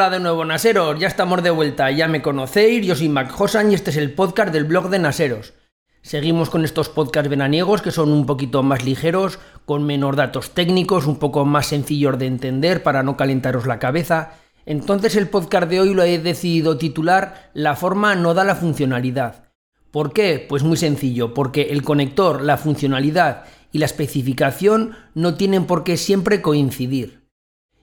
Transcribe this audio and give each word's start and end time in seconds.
Hola 0.00 0.08
de 0.08 0.20
nuevo, 0.20 0.46
Naseros, 0.46 0.98
ya 0.98 1.08
estamos 1.08 1.42
de 1.42 1.50
vuelta, 1.50 1.90
ya 1.90 2.08
me 2.08 2.22
conocéis, 2.22 2.86
yo 2.86 2.96
soy 2.96 3.10
Mac 3.10 3.38
Hosan 3.38 3.70
y 3.70 3.74
este 3.74 3.90
es 3.90 3.98
el 3.98 4.14
podcast 4.14 4.50
del 4.50 4.64
blog 4.64 4.88
de 4.88 4.98
Naseros. 4.98 5.52
Seguimos 6.00 6.48
con 6.48 6.64
estos 6.64 6.88
podcasts 6.88 7.28
veraniegos 7.28 7.82
que 7.82 7.90
son 7.90 8.10
un 8.10 8.24
poquito 8.24 8.62
más 8.62 8.82
ligeros, 8.82 9.38
con 9.66 9.84
menor 9.84 10.16
datos 10.16 10.54
técnicos, 10.54 11.06
un 11.06 11.18
poco 11.18 11.44
más 11.44 11.66
sencillos 11.66 12.18
de 12.18 12.24
entender 12.24 12.82
para 12.82 13.02
no 13.02 13.18
calentaros 13.18 13.66
la 13.66 13.78
cabeza. 13.78 14.38
Entonces 14.64 15.16
el 15.16 15.28
podcast 15.28 15.68
de 15.68 15.80
hoy 15.80 15.92
lo 15.92 16.02
he 16.02 16.18
decidido 16.18 16.78
titular 16.78 17.50
La 17.52 17.76
forma 17.76 18.14
no 18.14 18.32
da 18.32 18.44
la 18.44 18.56
funcionalidad. 18.56 19.50
¿Por 19.90 20.14
qué? 20.14 20.46
Pues 20.48 20.62
muy 20.62 20.78
sencillo, 20.78 21.34
porque 21.34 21.64
el 21.72 21.82
conector, 21.82 22.40
la 22.40 22.56
funcionalidad 22.56 23.44
y 23.70 23.80
la 23.80 23.84
especificación 23.84 24.96
no 25.12 25.34
tienen 25.34 25.66
por 25.66 25.84
qué 25.84 25.98
siempre 25.98 26.40
coincidir. 26.40 27.19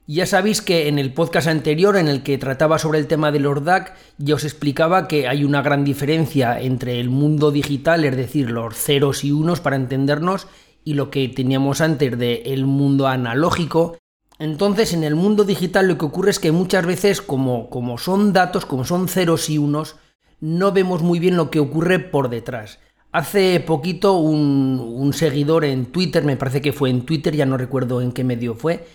Ya 0.09 0.25
sabéis 0.25 0.61
que 0.61 0.87
en 0.87 0.99
el 0.99 1.13
podcast 1.13 1.49
anterior 1.49 1.97
en 1.97 2.07
el 2.07 2.23
que 2.23 2.37
trataba 2.37 2.79
sobre 2.79 2.97
el 2.97 3.07
tema 3.07 3.29
del 3.33 3.45
ORDAC, 3.45 3.93
ya 4.17 4.35
os 4.35 4.45
explicaba 4.45 5.05
que 5.05 5.27
hay 5.27 5.43
una 5.43 5.61
gran 5.61 5.83
diferencia 5.83 6.61
entre 6.61 7.01
el 7.01 7.09
mundo 7.09 7.51
digital, 7.51 8.05
es 8.05 8.15
decir, 8.15 8.49
los 8.49 8.73
ceros 8.73 9.25
y 9.25 9.33
unos 9.33 9.59
para 9.59 9.75
entendernos, 9.75 10.47
y 10.85 10.93
lo 10.93 11.11
que 11.11 11.27
teníamos 11.27 11.81
antes 11.81 12.17
del 12.17 12.65
mundo 12.65 13.09
analógico. 13.09 13.97
Entonces, 14.39 14.93
en 14.93 15.03
el 15.03 15.15
mundo 15.15 15.43
digital 15.43 15.89
lo 15.89 15.97
que 15.97 16.05
ocurre 16.05 16.31
es 16.31 16.39
que 16.39 16.53
muchas 16.53 16.85
veces, 16.85 17.21
como, 17.21 17.69
como 17.69 17.97
son 17.97 18.31
datos, 18.31 18.65
como 18.65 18.85
son 18.85 19.09
ceros 19.09 19.49
y 19.49 19.57
unos, 19.57 19.97
no 20.39 20.71
vemos 20.71 21.01
muy 21.01 21.19
bien 21.19 21.35
lo 21.35 21.51
que 21.51 21.59
ocurre 21.59 21.99
por 21.99 22.29
detrás. 22.29 22.79
Hace 23.11 23.59
poquito 23.59 24.13
un, 24.13 24.79
un 24.79 25.11
seguidor 25.11 25.65
en 25.65 25.87
Twitter, 25.87 26.23
me 26.23 26.37
parece 26.37 26.61
que 26.61 26.71
fue 26.71 26.89
en 26.91 27.05
Twitter, 27.05 27.35
ya 27.35 27.45
no 27.45 27.57
recuerdo 27.57 28.01
en 28.01 28.13
qué 28.13 28.23
medio 28.23 28.55
fue, 28.55 28.85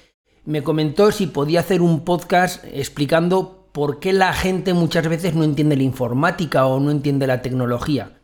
me 0.45 0.63
comentó 0.63 1.13
si 1.13 1.27
podía 1.27 1.61
hacer 1.61 1.83
un 1.83 2.05
podcast 2.05 2.65
explicando 2.73 3.69
por 3.73 4.01
qué 4.01 4.13
la 4.13 4.33
gente 4.33 4.75
muchas 4.75 5.09
veces 5.09 5.35
no 5.35 5.45
entiende 5.45 5.77
la 5.77 5.83
informática 5.83 6.67
o 6.67 6.81
no 6.81 6.91
entiende 6.91 7.27
la 7.27 7.43
tecnología. 7.43 8.21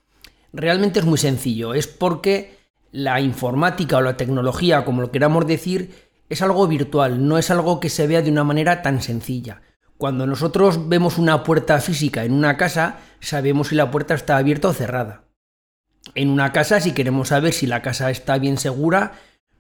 Realmente 0.52 1.00
es 1.00 1.06
muy 1.06 1.18
sencillo, 1.18 1.74
es 1.74 1.86
porque 1.86 2.58
la 2.90 3.20
informática 3.20 3.98
o 3.98 4.00
la 4.00 4.16
tecnología, 4.16 4.84
como 4.84 5.02
lo 5.02 5.10
queramos 5.10 5.46
decir, 5.46 5.94
es 6.28 6.42
algo 6.42 6.66
virtual, 6.66 7.26
no 7.26 7.38
es 7.38 7.50
algo 7.50 7.80
que 7.80 7.88
se 7.88 8.06
vea 8.06 8.22
de 8.22 8.30
una 8.30 8.44
manera 8.44 8.82
tan 8.82 9.00
sencilla. 9.00 9.62
Cuando 9.96 10.26
nosotros 10.26 10.88
vemos 10.88 11.18
una 11.18 11.42
puerta 11.42 11.80
física 11.80 12.24
en 12.24 12.32
una 12.32 12.56
casa, 12.56 12.98
sabemos 13.20 13.68
si 13.68 13.74
la 13.74 13.90
puerta 13.90 14.14
está 14.14 14.36
abierta 14.36 14.68
o 14.68 14.72
cerrada. 14.72 15.24
En 16.14 16.30
una 16.30 16.52
casa, 16.52 16.80
si 16.80 16.92
queremos 16.92 17.28
saber 17.28 17.52
si 17.52 17.66
la 17.66 17.82
casa 17.82 18.10
está 18.10 18.38
bien 18.38 18.58
segura, 18.58 19.12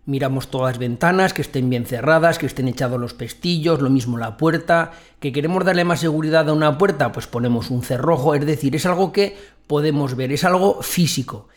Miramos 0.08 0.48
todas 0.48 0.72
las 0.72 0.78
ventanas, 0.78 1.34
que 1.34 1.42
estén 1.42 1.68
bien 1.68 1.84
cerradas, 1.84 2.38
que 2.38 2.46
estén 2.46 2.66
echados 2.66 2.98
los 2.98 3.12
pestillos, 3.12 3.82
lo 3.82 3.90
mismo 3.90 4.16
la 4.16 4.38
puerta, 4.38 4.92
que 5.20 5.34
queremos 5.34 5.66
darle 5.66 5.84
más 5.84 6.00
seguridad 6.00 6.48
a 6.48 6.54
una 6.54 6.78
puerta, 6.78 7.12
pues 7.12 7.26
ponemos 7.26 7.68
un 7.68 7.82
cerrojo, 7.82 8.34
es 8.34 8.46
decir, 8.46 8.74
es 8.74 8.86
algo 8.86 9.12
que 9.12 9.36
podemos 9.66 10.16
ver, 10.16 10.32
es 10.32 10.44
algo 10.44 10.80
físico. 10.80 11.48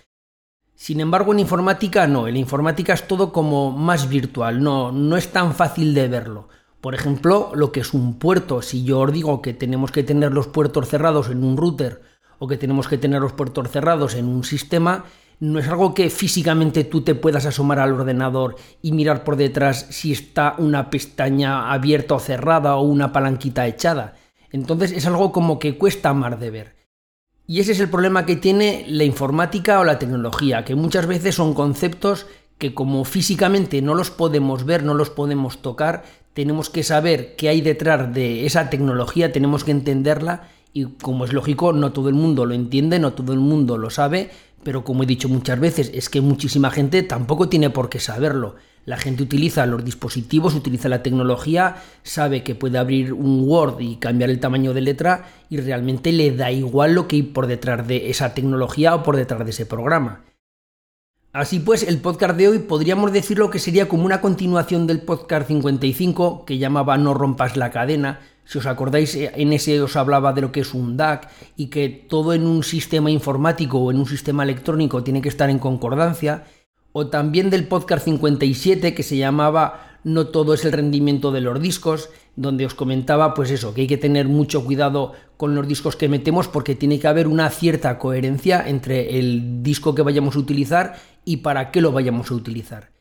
Sin 0.76 1.00
embargo, 1.00 1.32
en 1.32 1.40
informática 1.40 2.08
no, 2.08 2.28
en 2.28 2.36
informática 2.36 2.92
es 2.92 3.08
todo 3.08 3.32
como 3.32 3.72
más 3.72 4.10
virtual, 4.10 4.62
no, 4.62 4.92
no 4.92 5.16
es 5.16 5.32
tan 5.32 5.56
fácil 5.56 5.94
de 5.94 6.10
verlo. 6.10 6.50
Por 6.82 6.94
ejemplo, 6.94 7.54
lo 7.56 7.72
que 7.72 7.80
es 7.80 7.94
un 7.94 8.20
puerto, 8.20 8.62
si 8.62 8.84
yo 8.84 9.00
os 9.00 9.14
digo 9.14 9.42
que 9.42 9.54
tenemos 9.54 9.94
que 9.94 10.04
tener 10.04 10.34
los 10.34 10.48
puertos 10.48 10.90
cerrados 10.90 11.30
en 11.30 11.46
un 11.46 11.56
router 11.56 12.02
o 12.38 12.50
que 12.50 12.58
tenemos 12.58 12.90
que 12.90 12.98
tener 12.98 13.22
los 13.22 13.32
puertos 13.32 13.72
cerrados 13.72 14.14
en 14.16 14.26
un 14.26 14.44
sistema, 14.44 15.06
no 15.42 15.58
es 15.58 15.68
algo 15.68 15.96
que 15.96 16.12
físicamente 16.12 16.84
tú 16.84 17.02
te 17.02 17.16
puedas 17.16 17.48
asomar 17.48 17.80
al 17.80 17.94
ordenador 17.94 18.58
y 18.84 18.92
mirar 18.92 19.24
por 19.24 19.38
detrás 19.38 19.88
si 19.90 20.12
está 20.12 20.54
una 20.60 20.92
pestaña 20.92 21.74
abierta 21.74 22.14
o 22.14 22.20
cerrada 22.20 22.76
o 22.76 22.84
una 22.84 23.12
palanquita 23.12 23.66
echada. 23.66 24.14
Entonces 24.52 24.92
es 24.92 25.08
algo 25.08 25.32
como 25.32 25.58
que 25.58 25.80
cuesta 25.80 26.14
más 26.14 26.40
de 26.40 26.52
ver. 26.52 26.76
Y 27.48 27.60
ese 27.60 27.72
es 27.72 27.80
el 27.80 27.90
problema 27.90 28.28
que 28.28 28.36
tiene 28.36 28.86
la 28.88 29.04
informática 29.04 29.80
o 29.80 29.84
la 29.84 29.98
tecnología, 29.98 30.64
que 30.64 30.76
muchas 30.76 31.08
veces 31.08 31.34
son 31.34 31.56
conceptos 31.56 32.28
que 32.60 32.76
como 32.76 33.04
físicamente 33.04 33.82
no 33.82 33.96
los 33.96 34.12
podemos 34.12 34.64
ver, 34.64 34.84
no 34.84 34.94
los 34.94 35.10
podemos 35.10 35.64
tocar, 35.64 36.04
tenemos 36.34 36.70
que 36.70 36.84
saber 36.84 37.36
qué 37.36 37.50
hay 37.50 37.62
detrás 37.62 38.14
de 38.14 38.46
esa 38.46 38.70
tecnología, 38.70 39.32
tenemos 39.32 39.64
que 39.64 39.72
entenderla 39.72 40.50
y 40.72 40.86
como 40.86 41.26
es 41.26 41.34
lógico, 41.34 41.74
no 41.74 41.92
todo 41.92 42.10
el 42.10 42.16
mundo 42.16 42.46
lo 42.46 42.54
entiende, 42.54 43.00
no 43.00 43.14
todo 43.14 43.34
el 43.34 43.40
mundo 43.40 43.80
lo 43.80 43.90
sabe, 43.90 44.30
pero 44.64 44.84
como 44.84 45.04
he 45.04 45.06
dicho 45.06 45.30
muchas 45.30 45.60
veces, 45.60 45.92
es 45.94 46.10
que 46.10 46.22
muchísima 46.22 46.72
gente 46.72 47.04
tampoco 47.04 47.50
tiene 47.50 47.70
por 47.70 47.90
qué 47.90 48.00
saberlo. 48.00 48.56
La 48.86 48.98
gente 48.98 49.22
utiliza 49.22 49.66
los 49.68 49.86
dispositivos, 49.86 50.56
utiliza 50.56 50.90
la 50.90 51.04
tecnología, 51.04 51.78
sabe 52.04 52.44
que 52.44 52.56
puede 52.56 52.80
abrir 52.80 53.14
un 53.14 53.48
Word 53.48 53.80
y 53.80 53.98
cambiar 53.98 54.32
el 54.32 54.40
tamaño 54.40 54.74
de 54.74 54.82
letra 54.82 55.30
y 55.50 55.58
realmente 55.58 56.12
le 56.12 56.36
da 56.36 56.52
igual 56.52 56.94
lo 56.94 57.08
que 57.08 57.18
hay 57.18 57.24
por 57.24 57.46
detrás 57.46 57.88
de 57.88 58.10
esa 58.10 58.34
tecnología 58.34 58.96
o 58.96 59.04
por 59.04 59.18
detrás 59.18 59.46
de 59.46 59.52
ese 59.52 59.68
programa. 59.68 60.24
Así 61.34 61.60
pues, 61.60 61.84
el 61.84 62.00
podcast 62.00 62.36
de 62.36 62.50
hoy 62.50 62.60
podríamos 62.60 63.14
decirlo 63.14 63.52
que 63.52 63.60
sería 63.60 63.88
como 63.88 64.04
una 64.04 64.20
continuación 64.20 64.86
del 64.88 65.02
podcast 65.02 65.48
55 65.48 66.44
que 66.44 66.58
llamaba 66.58 66.98
No 66.98 67.14
rompas 67.14 67.56
la 67.56 67.70
cadena, 67.70 68.20
si 68.52 68.58
os 68.58 68.66
acordáis, 68.66 69.16
eh, 69.16 69.32
en 69.36 69.54
ese 69.54 69.82
os 69.82 69.96
hablaba 69.96 70.34
de 70.34 70.42
lo 70.42 70.52
que 70.52 70.60
es 70.60 70.74
un 70.74 70.98
DAC 70.98 71.30
y 71.56 71.68
que 71.68 71.88
todo 71.88 72.34
en 72.34 72.46
un 72.46 72.64
sistema 72.64 73.10
informático 73.10 73.80
o 73.80 73.92
en 73.92 73.98
un 73.98 74.06
sistema 74.06 74.44
electrónico 74.44 75.04
tiene 75.04 75.22
que 75.22 75.30
estar 75.30 75.50
en 75.50 75.58
concordancia. 75.58 76.44
O 76.92 77.08
también 77.08 77.50
del 77.50 77.70
podcast 77.70 78.04
57 78.04 78.94
que 78.94 79.04
se 79.04 79.16
llamaba 79.16 80.00
No 80.04 80.28
todo 80.28 80.54
es 80.54 80.66
el 80.66 80.74
rendimiento 80.74 81.32
de 81.32 81.40
los 81.40 81.62
discos, 81.62 82.10
donde 82.36 82.66
os 82.66 82.74
comentaba 82.74 83.34
pues 83.34 83.52
eso, 83.52 83.74
que 83.74 83.82
hay 83.82 83.88
que 83.88 83.96
tener 83.96 84.28
mucho 84.28 84.66
cuidado 84.66 85.14
con 85.38 85.56
los 85.56 85.66
discos 85.66 85.96
que 85.96 86.10
metemos 86.10 86.50
porque 86.50 86.76
tiene 86.76 87.00
que 87.00 87.08
haber 87.08 87.30
una 87.30 87.50
cierta 87.52 87.98
coherencia 88.00 88.68
entre 88.68 89.18
el 89.18 89.64
disco 89.64 89.96
que 89.96 90.02
vayamos 90.02 90.36
a 90.36 90.40
utilizar 90.40 90.96
y 91.24 91.38
para 91.38 91.72
qué 91.72 91.80
lo 91.80 91.94
vayamos 91.94 92.30
a 92.30 92.34
utilizar. 92.34 92.92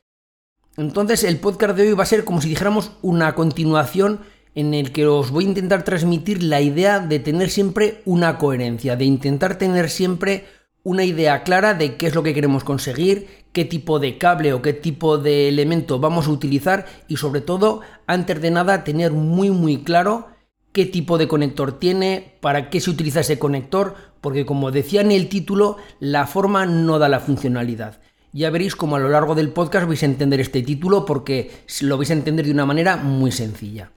Entonces 0.77 1.25
el 1.25 1.39
podcast 1.39 1.77
de 1.77 1.89
hoy 1.89 1.95
va 1.95 2.05
a 2.05 2.07
ser 2.07 2.25
como 2.25 2.41
si 2.41 2.49
dijéramos 2.49 2.93
una 3.03 3.35
continuación 3.35 4.21
en 4.55 4.75
el 4.75 4.93
que 4.93 5.07
os 5.07 5.31
voy 5.31 5.45
a 5.45 5.49
intentar 5.49 5.85
transmitir 5.85 6.43
la 6.43 6.61
idea 6.61 6.99
de 6.99 7.19
tener 7.19 7.51
siempre 7.51 8.03
una 8.05 8.39
coherencia, 8.39 8.97
de 8.97 9.05
intentar 9.05 9.59
tener 9.59 9.91
siempre 9.91 10.45
una 10.83 11.05
idea 11.05 11.43
clara 11.43 11.75
de 11.75 11.97
qué 11.97 12.07
es 12.07 12.15
lo 12.15 12.23
que 12.23 12.35
queremos 12.35 12.65
conseguir, 12.65 13.29
qué 13.53 13.65
tipo 13.65 13.99
de 13.99 14.19
cable 14.19 14.53
o 14.53 14.63
qué 14.63 14.73
tipo 14.73 15.19
de 15.19 15.49
elemento 15.49 15.99
vamos 15.99 16.27
a 16.27 16.31
utilizar 16.31 16.87
y 17.07 17.17
sobre 17.17 17.41
todo, 17.41 17.81
antes 18.07 18.41
de 18.41 18.51
nada, 18.51 18.85
tener 18.85 19.13
muy 19.13 19.51
muy 19.51 19.83
claro 19.83 20.29
qué 20.73 20.87
tipo 20.87 21.19
de 21.19 21.29
conector 21.29 21.79
tiene, 21.79 22.39
para 22.41 22.71
qué 22.71 22.81
se 22.81 22.91
utiliza 22.91 23.21
ese 23.21 23.39
conector, 23.39 23.95
porque 24.21 24.47
como 24.47 24.71
decía 24.71 25.01
en 25.01 25.11
el 25.11 25.29
título, 25.29 25.77
la 25.99 26.27
forma 26.27 26.65
no 26.67 26.99
da 26.99 27.09
la 27.09 27.21
funcionalidad. 27.21 28.01
Ya 28.33 28.51
veréis 28.51 28.77
cómo 28.77 28.97
a 28.97 29.01
lo 29.01 29.09
largo 29.09 29.35
del 29.35 29.51
podcast 29.51 29.89
vais 29.89 30.03
a 30.05 30.07
entender 30.07 30.41
este 30.41 30.63
título 30.63 31.05
porque 31.05 31.51
lo 31.81 31.99
vais 31.99 32.11
a 32.11 32.15
entender 32.15 32.47
de 32.47 32.53
una 32.53 32.67
manera 32.67 32.97
muy 32.97 33.33
sencilla. 33.33 33.91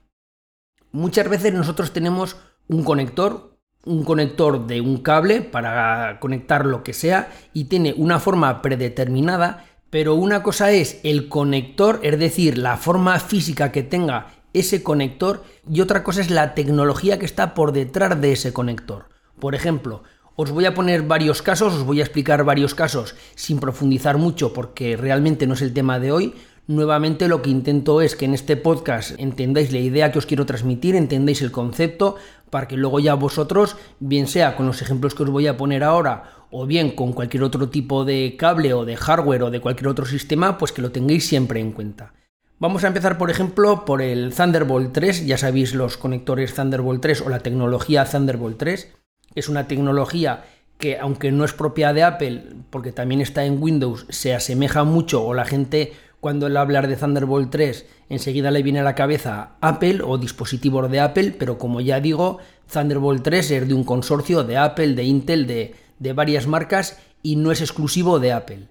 Muchas 0.94 1.28
veces 1.28 1.52
nosotros 1.52 1.92
tenemos 1.92 2.36
un 2.68 2.84
conector, 2.84 3.58
un 3.84 4.04
conector 4.04 4.68
de 4.68 4.80
un 4.80 4.98
cable 4.98 5.40
para 5.42 6.20
conectar 6.20 6.64
lo 6.66 6.84
que 6.84 6.92
sea 6.92 7.32
y 7.52 7.64
tiene 7.64 7.94
una 7.96 8.20
forma 8.20 8.62
predeterminada, 8.62 9.64
pero 9.90 10.14
una 10.14 10.44
cosa 10.44 10.70
es 10.70 11.00
el 11.02 11.28
conector, 11.28 11.98
es 12.04 12.16
decir, 12.16 12.58
la 12.58 12.76
forma 12.76 13.18
física 13.18 13.72
que 13.72 13.82
tenga 13.82 14.28
ese 14.52 14.84
conector 14.84 15.42
y 15.68 15.80
otra 15.80 16.04
cosa 16.04 16.20
es 16.20 16.30
la 16.30 16.54
tecnología 16.54 17.18
que 17.18 17.26
está 17.26 17.54
por 17.54 17.72
detrás 17.72 18.20
de 18.20 18.30
ese 18.30 18.52
conector. 18.52 19.06
Por 19.40 19.56
ejemplo, 19.56 20.04
os 20.36 20.52
voy 20.52 20.64
a 20.64 20.74
poner 20.74 21.02
varios 21.02 21.42
casos, 21.42 21.74
os 21.74 21.84
voy 21.84 22.02
a 22.02 22.04
explicar 22.04 22.44
varios 22.44 22.76
casos 22.76 23.16
sin 23.34 23.58
profundizar 23.58 24.16
mucho 24.16 24.52
porque 24.52 24.96
realmente 24.96 25.48
no 25.48 25.54
es 25.54 25.62
el 25.62 25.74
tema 25.74 25.98
de 25.98 26.12
hoy, 26.12 26.34
Nuevamente 26.66 27.28
lo 27.28 27.42
que 27.42 27.50
intento 27.50 28.00
es 28.00 28.16
que 28.16 28.24
en 28.24 28.32
este 28.32 28.56
podcast 28.56 29.12
entendáis 29.18 29.70
la 29.70 29.80
idea 29.80 30.10
que 30.10 30.18
os 30.18 30.24
quiero 30.24 30.46
transmitir, 30.46 30.96
entendáis 30.96 31.42
el 31.42 31.52
concepto, 31.52 32.16
para 32.48 32.68
que 32.68 32.78
luego 32.78 33.00
ya 33.00 33.12
vosotros, 33.14 33.76
bien 34.00 34.26
sea 34.26 34.56
con 34.56 34.64
los 34.66 34.80
ejemplos 34.80 35.14
que 35.14 35.24
os 35.24 35.30
voy 35.30 35.46
a 35.46 35.58
poner 35.58 35.84
ahora, 35.84 36.46
o 36.50 36.64
bien 36.64 36.92
con 36.92 37.12
cualquier 37.12 37.42
otro 37.42 37.68
tipo 37.68 38.06
de 38.06 38.36
cable 38.38 38.72
o 38.72 38.86
de 38.86 38.96
hardware 38.96 39.42
o 39.42 39.50
de 39.50 39.60
cualquier 39.60 39.88
otro 39.88 40.06
sistema, 40.06 40.56
pues 40.56 40.72
que 40.72 40.80
lo 40.80 40.90
tengáis 40.90 41.28
siempre 41.28 41.60
en 41.60 41.72
cuenta. 41.72 42.14
Vamos 42.58 42.82
a 42.84 42.86
empezar, 42.86 43.18
por 43.18 43.30
ejemplo, 43.30 43.84
por 43.84 44.00
el 44.00 44.32
Thunderbolt 44.32 44.92
3. 44.92 45.26
Ya 45.26 45.36
sabéis 45.36 45.74
los 45.74 45.98
conectores 45.98 46.54
Thunderbolt 46.54 47.02
3 47.02 47.20
o 47.22 47.28
la 47.28 47.40
tecnología 47.40 48.06
Thunderbolt 48.06 48.56
3. 48.56 48.90
Es 49.34 49.50
una 49.50 49.66
tecnología 49.68 50.44
que, 50.78 50.98
aunque 50.98 51.30
no 51.30 51.44
es 51.44 51.52
propia 51.52 51.92
de 51.92 52.04
Apple, 52.04 52.44
porque 52.70 52.92
también 52.92 53.20
está 53.20 53.44
en 53.44 53.62
Windows, 53.62 54.06
se 54.08 54.34
asemeja 54.34 54.84
mucho 54.84 55.24
o 55.24 55.34
la 55.34 55.44
gente 55.44 55.92
cuando 56.24 56.46
él 56.46 56.56
hablar 56.56 56.88
de 56.88 56.96
Thunderbolt 56.96 57.50
3, 57.50 57.84
enseguida 58.08 58.50
le 58.50 58.62
viene 58.62 58.80
a 58.80 58.82
la 58.82 58.94
cabeza 58.94 59.58
Apple 59.60 60.00
o 60.02 60.16
dispositivos 60.16 60.90
de 60.90 60.98
Apple, 60.98 61.36
pero 61.38 61.58
como 61.58 61.82
ya 61.82 62.00
digo, 62.00 62.38
Thunderbolt 62.72 63.22
3 63.22 63.50
es 63.50 63.68
de 63.68 63.74
un 63.74 63.84
consorcio 63.84 64.42
de 64.42 64.56
Apple, 64.56 64.94
de 64.94 65.04
Intel, 65.04 65.46
de, 65.46 65.74
de 65.98 66.12
varias 66.14 66.46
marcas 66.46 66.98
y 67.22 67.36
no 67.36 67.52
es 67.52 67.60
exclusivo 67.60 68.20
de 68.20 68.32
Apple. 68.32 68.68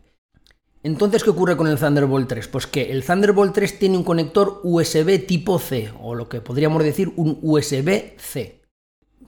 Entonces, 0.81 1.23
¿qué 1.23 1.29
ocurre 1.29 1.55
con 1.55 1.67
el 1.67 1.77
Thunderbolt 1.77 2.27
3? 2.27 2.47
Pues 2.47 2.65
que 2.65 2.91
el 2.91 3.05
Thunderbolt 3.05 3.53
3 3.53 3.77
tiene 3.77 3.97
un 3.97 4.03
conector 4.03 4.59
USB 4.63 5.23
tipo 5.27 5.59
C, 5.59 5.91
o 6.01 6.15
lo 6.15 6.29
que 6.29 6.41
podríamos 6.41 6.83
decir 6.83 7.13
un 7.17 7.37
USB-C. 7.43 8.62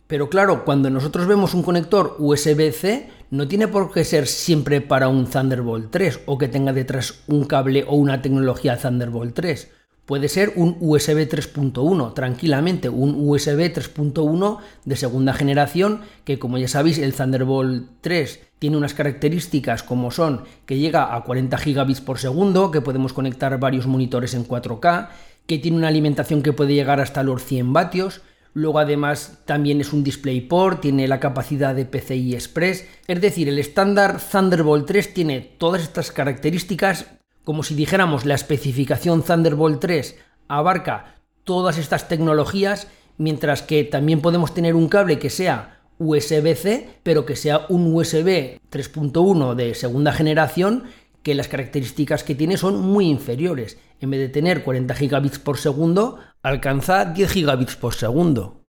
Pero 0.08 0.30
claro, 0.30 0.66
cuando 0.66 0.90
nosotros 0.90 1.28
vemos 1.28 1.54
un 1.54 1.64
conector 1.64 2.16
USB-C, 2.20 3.10
no 3.32 3.48
tiene 3.48 3.68
por 3.68 3.92
qué 3.92 4.04
ser 4.04 4.28
siempre 4.28 4.82
para 4.82 5.08
un 5.10 5.26
Thunderbolt 5.26 5.92
3 5.92 6.22
o 6.26 6.38
que 6.38 6.48
tenga 6.48 6.74
detrás 6.74 7.24
un 7.28 7.46
cable 7.46 7.86
o 7.88 7.96
una 7.96 8.22
tecnología 8.22 8.78
Thunderbolt 8.78 9.34
3. 9.34 9.72
Puede 10.06 10.30
ser 10.30 10.54
un 10.56 10.78
USB 10.80 11.28
3.1, 11.28 12.14
tranquilamente, 12.14 12.90
un 12.90 13.28
USB 13.28 13.74
3.1 13.74 14.60
de 14.86 14.96
segunda 14.96 15.34
generación, 15.34 16.02
que 16.24 16.38
como 16.38 16.60
ya 16.60 16.68
sabéis, 16.68 17.00
el 17.00 17.16
Thunderbolt 17.16 17.90
3 18.02 18.40
tiene 18.60 18.78
unas 18.78 18.94
características 18.94 19.82
como 19.82 20.12
son 20.12 20.44
que 20.68 20.78
llega 20.78 21.16
a 21.16 21.24
40 21.24 21.58
gigabits 21.58 22.02
por 22.02 22.20
segundo, 22.20 22.70
que 22.70 22.82
podemos 22.82 23.14
conectar 23.14 23.60
varios 23.60 23.88
monitores 23.88 24.36
en 24.36 24.48
4K, 24.48 25.10
que 25.48 25.58
tiene 25.58 25.78
una 25.78 25.88
alimentación 25.88 26.44
que 26.44 26.54
puede 26.54 26.76
llegar 26.76 27.00
hasta 27.00 27.24
los 27.24 27.44
100 27.44 27.74
vatios, 27.74 28.22
Luego 28.56 28.80
además 28.80 29.40
también 29.44 29.82
es 29.82 29.92
un 29.92 30.06
DisplayPort, 30.06 30.80
tiene 30.80 31.10
la 31.10 31.20
capacidad 31.20 31.76
de 31.76 31.84
PCI 31.84 32.36
Express, 32.36 32.88
es 33.06 33.20
decir, 33.20 33.50
el 33.50 33.60
estándar 33.60 34.18
Thunderbolt 34.32 34.88
3 34.88 35.14
tiene 35.14 35.42
todas 35.42 35.82
estas 35.82 36.14
características. 36.14 37.06
Como 37.44 37.64
si 37.64 37.76
dijéramos 37.76 38.24
la 38.24 38.34
especificación 38.34 39.24
Thunderbolt 39.24 39.82
3 39.82 40.18
abarca 40.48 41.16
todas 41.44 41.78
estas 41.78 42.08
tecnologías, 42.08 42.88
mientras 43.18 43.62
que 43.62 43.84
también 43.84 44.22
podemos 44.22 44.54
tener 44.54 44.74
un 44.74 44.88
cable 44.88 45.20
que 45.20 45.30
sea 45.30 45.82
USB-C, 46.00 47.00
pero 47.04 47.26
que 47.26 47.36
sea 47.36 47.66
un 47.68 47.94
USB 47.94 48.58
3.1 48.72 49.56
de 49.56 49.76
segunda 49.76 50.14
generación, 50.14 50.86
que 51.26 51.34
las 51.34 51.48
características 51.48 52.24
que 52.24 52.36
tiene 52.36 52.56
son 52.56 52.80
muy 52.80 53.08
inferiores. 53.08 53.80
En 54.00 54.12
vez 54.12 54.20
de 54.20 54.30
tener 54.30 54.64
40 54.64 54.94
gigabits 54.94 55.40
por 55.40 55.58
segundo, 55.58 56.20
alcanza 56.44 57.04
10 57.04 57.32
gigabits 57.32 57.76
por 57.76 57.96
segundo. 57.96 58.62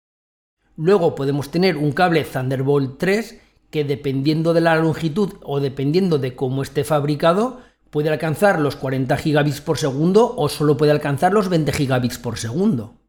Luego 0.77 1.17
podemos 1.17 1.51
tener 1.51 1.77
un 1.77 1.91
cable 1.91 2.23
Thunderbolt 2.23 2.97
3 2.99 3.41
que 3.71 3.83
dependiendo 3.83 4.55
de 4.55 4.61
la 4.61 4.77
longitud 4.77 5.33
o 5.43 5.59
dependiendo 5.59 6.19
de 6.19 6.37
cómo 6.37 6.63
esté 6.63 6.85
fabricado, 6.85 7.59
puede 7.91 8.09
alcanzar 8.09 8.61
los 8.61 8.77
40 8.77 9.17
gigabits 9.17 9.61
por 9.61 9.77
segundo 9.77 10.33
o 10.37 10.49
solo 10.49 10.77
puede 10.77 10.93
alcanzar 10.93 11.33
los 11.33 11.49
20 11.49 11.73
gigabits 11.73 12.19
por 12.19 12.39
segundo. 12.39 13.01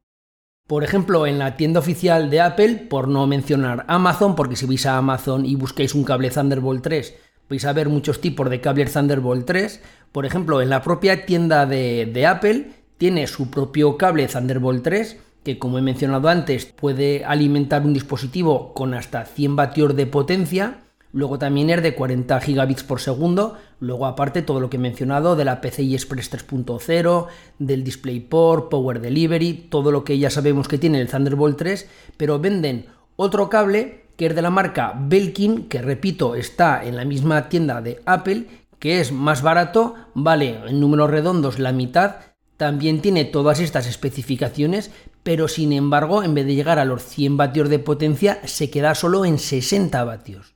Por 0.65 0.83
ejemplo, 0.83 1.27
en 1.27 1.38
la 1.38 1.56
tienda 1.56 1.80
oficial 1.80 2.31
de 2.31 2.41
Apple, 2.41 2.88
por 2.89 3.07
no 3.07 3.27
mencionar 3.27 3.86
Amazon, 3.88 4.36
porque 4.36 4.56
si 4.56 4.65
vais 4.65 4.88
a 4.88 4.98
Amazon 4.98 5.45
y 5.45 5.56
busquéis 5.56 5.94
un 5.94 6.03
cable 6.03 6.31
Thunderbolt 6.31 6.81
3, 6.81 7.13
vais 7.50 7.65
a 7.65 7.74
ver 7.74 7.89
muchos 7.89 8.21
tipos 8.21 8.50
de 8.50 8.62
cables 8.62 8.94
Thunderbolt 8.94 9.45
3. 9.45 9.81
Por 10.12 10.25
ejemplo, 10.25 10.62
en 10.62 10.69
la 10.69 10.81
propia 10.81 11.25
tienda 11.25 11.65
de, 11.65 12.25
Apple 12.27 12.71
tiene 12.97 13.27
su 13.27 13.50
propio 13.50 13.97
cable 13.97 14.27
Thunderbolt 14.27 14.83
3, 14.83 15.18
que 15.44 15.59
como 15.59 15.77
he 15.77 15.81
mencionado 15.81 16.30
antes, 16.30 16.65
puede 16.65 17.25
alimentar 17.25 17.83
un 17.83 17.94
dispositivo 17.94 18.74
con 18.74 18.94
hasta 18.94 19.25
100 19.25 19.56
vatios 19.56 19.95
de 19.95 20.07
potencia 20.07 20.81
Luego 21.15 21.39
también 21.39 21.69
es 21.69 21.81
de 21.81 21.95
40 21.95 22.42
gigabits 22.42 22.83
por 22.83 23.00
segundo. 23.00 23.56
Luego 23.80 24.06
aparte 24.06 24.41
todo 24.41 24.59
lo 24.59 24.69
que 24.69 24.75
he 24.75 24.81
mencionado 24.81 25.38
de 25.38 25.45
la 25.45 25.62
PCI 25.62 25.94
Express 25.94 26.30
3.0, 26.30 27.27
del 27.57 27.86
DisplayPort, 27.86 28.69
Power 28.69 29.00
Delivery, 29.00 29.68
todo 29.69 29.94
lo 29.94 30.03
que 30.03 30.19
ya 30.19 30.30
sabemos 30.30 30.68
que 30.68 30.77
tiene 30.77 31.00
el 31.00 31.07
Thunderbolt 31.07 31.57
3, 31.57 31.89
pero 32.18 32.38
venden 32.39 32.88
otro 33.15 33.48
cable 33.48 34.04
que 34.17 34.27
es 34.27 34.35
de 34.35 34.41
la 34.41 34.50
marca 34.50 34.94
Belkin, 34.97 35.67
que 35.67 35.81
repito 35.81 36.35
está 36.35 36.85
en 36.85 36.95
la 36.95 37.06
misma 37.06 37.50
tienda 37.50 37.81
de 37.81 38.01
Apple, 38.06 38.47
que 38.79 39.00
es 39.00 39.12
más 39.12 39.41
barato, 39.41 39.95
vale 40.13 40.59
en 40.67 40.79
números 40.79 41.09
redondos 41.09 41.59
la 41.59 41.71
mitad, 41.71 42.17
también 42.57 43.01
tiene 43.01 43.25
todas 43.25 43.59
estas 43.59 43.88
especificaciones, 43.88 44.91
pero 45.23 45.47
sin 45.47 45.73
embargo 45.73 46.23
en 46.23 46.33
vez 46.33 46.45
de 46.45 46.56
llegar 46.56 46.79
a 46.79 46.85
los 46.85 47.03
100 47.03 47.35
vatios 47.38 47.69
de 47.69 47.79
potencia 47.79 48.39
se 48.45 48.69
queda 48.69 48.95
solo 48.95 49.25
en 49.25 49.39
60 49.39 50.03
vatios. 50.03 50.56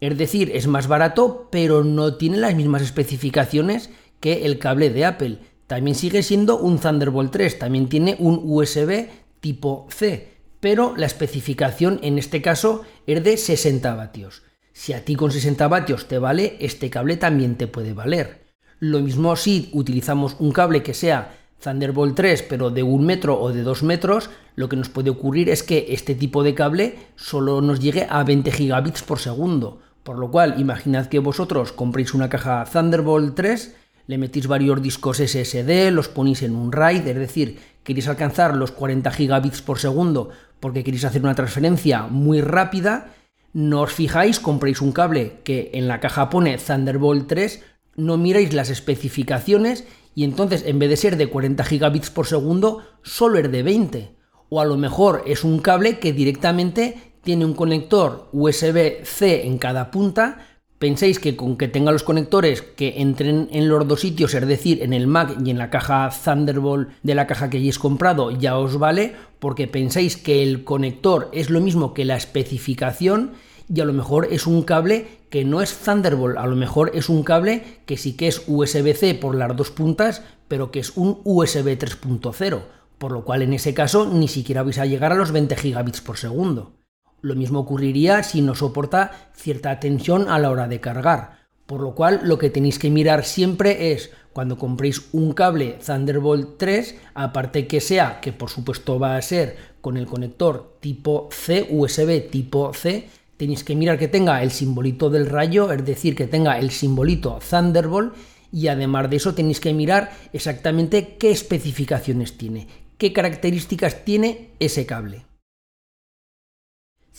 Es 0.00 0.16
decir, 0.16 0.50
es 0.54 0.66
más 0.66 0.86
barato, 0.88 1.48
pero 1.50 1.84
no 1.84 2.14
tiene 2.16 2.38
las 2.38 2.54
mismas 2.54 2.82
especificaciones 2.82 3.90
que 4.18 4.46
el 4.46 4.58
cable 4.58 4.90
de 4.90 5.04
Apple. 5.04 5.38
También 5.66 5.94
sigue 5.94 6.22
siendo 6.22 6.58
un 6.58 6.78
Thunderbolt 6.78 7.30
3, 7.30 7.58
también 7.58 7.88
tiene 7.88 8.16
un 8.18 8.40
USB 8.44 9.08
tipo 9.40 9.86
C, 9.90 10.29
pero 10.60 10.94
la 10.96 11.06
especificación 11.06 11.98
en 12.02 12.18
este 12.18 12.42
caso 12.42 12.82
es 13.06 13.24
de 13.24 13.36
60 13.36 13.94
vatios. 13.94 14.42
Si 14.72 14.92
a 14.92 15.04
ti 15.04 15.16
con 15.16 15.32
60 15.32 15.66
vatios 15.68 16.06
te 16.06 16.18
vale, 16.18 16.56
este 16.60 16.90
cable 16.90 17.16
también 17.16 17.56
te 17.56 17.66
puede 17.66 17.92
valer. 17.92 18.44
Lo 18.78 19.00
mismo 19.00 19.34
si 19.36 19.70
utilizamos 19.72 20.36
un 20.38 20.52
cable 20.52 20.82
que 20.82 20.94
sea 20.94 21.36
Thunderbolt 21.62 22.14
3 22.14 22.42
pero 22.48 22.70
de 22.70 22.82
un 22.82 23.04
metro 23.04 23.38
o 23.40 23.52
de 23.52 23.62
dos 23.62 23.82
metros, 23.82 24.30
lo 24.54 24.68
que 24.68 24.76
nos 24.76 24.88
puede 24.88 25.10
ocurrir 25.10 25.48
es 25.48 25.62
que 25.62 25.86
este 25.90 26.14
tipo 26.14 26.42
de 26.42 26.54
cable 26.54 26.98
solo 27.16 27.60
nos 27.60 27.80
llegue 27.80 28.06
a 28.08 28.22
20 28.24 28.52
gigabits 28.52 29.02
por 29.02 29.18
segundo 29.18 29.80
por 30.02 30.18
lo 30.18 30.30
cual, 30.30 30.58
imaginad 30.58 31.06
que 31.06 31.18
vosotros 31.18 31.72
compréis 31.72 32.14
una 32.14 32.28
caja 32.28 32.64
Thunderbolt 32.64 33.34
3, 33.34 33.76
le 34.06 34.18
metís 34.18 34.46
varios 34.46 34.80
discos 34.82 35.18
SSD, 35.18 35.92
los 35.92 36.08
ponéis 36.08 36.42
en 36.42 36.56
un 36.56 36.72
RAID, 36.72 37.06
es 37.06 37.16
decir, 37.16 37.58
queréis 37.84 38.08
alcanzar 38.08 38.56
los 38.56 38.72
40 38.72 39.10
gigabits 39.10 39.62
por 39.62 39.78
segundo 39.78 40.30
porque 40.60 40.84
queréis 40.84 41.04
hacer 41.04 41.22
una 41.22 41.34
transferencia 41.34 42.02
muy 42.02 42.40
rápida, 42.40 43.14
no 43.52 43.80
os 43.80 43.92
fijáis, 43.92 44.38
compréis 44.38 44.80
un 44.80 44.92
cable 44.92 45.40
que 45.42 45.70
en 45.74 45.88
la 45.88 45.98
caja 45.98 46.30
pone 46.30 46.56
Thunderbolt 46.56 47.26
3, 47.26 47.64
no 47.96 48.16
miráis 48.16 48.52
las 48.52 48.70
especificaciones 48.70 49.84
y 50.14 50.24
entonces 50.24 50.64
en 50.66 50.78
vez 50.78 50.90
de 50.90 50.96
ser 50.96 51.16
de 51.16 51.28
40 51.28 51.64
gigabits 51.64 52.10
por 52.10 52.26
segundo, 52.26 52.84
solo 53.02 53.38
es 53.38 53.50
de 53.50 53.62
20. 53.62 54.16
O 54.48 54.60
a 54.60 54.64
lo 54.64 54.76
mejor 54.76 55.22
es 55.26 55.44
un 55.44 55.60
cable 55.60 55.98
que 55.98 56.12
directamente 56.12 57.14
tiene 57.22 57.44
un 57.44 57.54
conector 57.54 58.28
USB-C 58.32 59.46
en 59.46 59.58
cada 59.58 59.90
punta. 59.90 60.46
Penséis 60.80 61.18
que 61.18 61.36
con 61.36 61.58
que 61.58 61.68
tenga 61.68 61.92
los 61.92 62.04
conectores 62.04 62.62
que 62.62 63.02
entren 63.02 63.50
en 63.52 63.68
los 63.68 63.86
dos 63.86 64.00
sitios, 64.00 64.32
es 64.32 64.46
decir, 64.46 64.82
en 64.82 64.94
el 64.94 65.06
Mac 65.06 65.36
y 65.44 65.50
en 65.50 65.58
la 65.58 65.68
caja 65.68 66.08
Thunderbolt 66.24 66.88
de 67.02 67.14
la 67.14 67.26
caja 67.26 67.50
que 67.50 67.58
hayáis 67.58 67.78
comprado, 67.78 68.30
ya 68.30 68.56
os 68.56 68.78
vale, 68.78 69.14
porque 69.40 69.68
pensáis 69.68 70.16
que 70.16 70.42
el 70.42 70.64
conector 70.64 71.28
es 71.34 71.50
lo 71.50 71.60
mismo 71.60 71.92
que 71.92 72.06
la 72.06 72.16
especificación 72.16 73.32
y 73.68 73.78
a 73.82 73.84
lo 73.84 73.92
mejor 73.92 74.28
es 74.30 74.46
un 74.46 74.62
cable 74.62 75.06
que 75.28 75.44
no 75.44 75.60
es 75.60 75.76
Thunderbolt, 75.76 76.38
a 76.38 76.46
lo 76.46 76.56
mejor 76.56 76.92
es 76.94 77.10
un 77.10 77.24
cable 77.24 77.62
que 77.84 77.98
sí 77.98 78.16
que 78.16 78.28
es 78.28 78.44
USB-C 78.46 79.16
por 79.16 79.34
las 79.34 79.54
dos 79.54 79.70
puntas, 79.70 80.22
pero 80.48 80.70
que 80.70 80.80
es 80.80 80.96
un 80.96 81.20
USB 81.24 81.76
3.0, 81.76 82.62
por 82.96 83.12
lo 83.12 83.26
cual 83.26 83.42
en 83.42 83.52
ese 83.52 83.74
caso 83.74 84.06
ni 84.10 84.28
siquiera 84.28 84.62
vais 84.62 84.78
a 84.78 84.86
llegar 84.86 85.12
a 85.12 85.16
los 85.16 85.30
20 85.30 85.56
gigabits 85.56 86.00
por 86.00 86.16
segundo. 86.16 86.79
Lo 87.22 87.34
mismo 87.34 87.60
ocurriría 87.60 88.22
si 88.22 88.42
no 88.42 88.54
soporta 88.54 89.30
cierta 89.34 89.78
tensión 89.80 90.28
a 90.28 90.38
la 90.38 90.50
hora 90.50 90.68
de 90.68 90.80
cargar. 90.80 91.40
Por 91.66 91.80
lo 91.80 91.94
cual 91.94 92.20
lo 92.24 92.38
que 92.38 92.50
tenéis 92.50 92.78
que 92.78 92.90
mirar 92.90 93.24
siempre 93.24 93.92
es 93.92 94.10
cuando 94.32 94.58
compréis 94.58 95.08
un 95.12 95.32
cable 95.32 95.78
Thunderbolt 95.84 96.56
3, 96.58 96.96
aparte 97.14 97.66
que 97.66 97.80
sea, 97.80 98.20
que 98.20 98.32
por 98.32 98.50
supuesto 98.50 98.98
va 98.98 99.16
a 99.16 99.22
ser 99.22 99.56
con 99.80 99.96
el 99.96 100.06
conector 100.06 100.76
tipo 100.80 101.28
C, 101.30 101.68
USB 101.70 102.28
tipo 102.30 102.72
C, 102.74 103.08
tenéis 103.36 103.64
que 103.64 103.76
mirar 103.76 103.98
que 103.98 104.08
tenga 104.08 104.42
el 104.42 104.50
simbolito 104.50 105.10
del 105.10 105.26
rayo, 105.26 105.72
es 105.72 105.84
decir, 105.84 106.14
que 106.14 106.26
tenga 106.26 106.58
el 106.58 106.70
simbolito 106.70 107.38
Thunderbolt 107.48 108.14
y 108.52 108.68
además 108.68 109.08
de 109.08 109.16
eso 109.16 109.34
tenéis 109.34 109.60
que 109.60 109.72
mirar 109.72 110.10
exactamente 110.32 111.16
qué 111.18 111.30
especificaciones 111.30 112.36
tiene, 112.36 112.66
qué 112.98 113.12
características 113.12 114.04
tiene 114.04 114.50
ese 114.58 114.86
cable. 114.86 115.29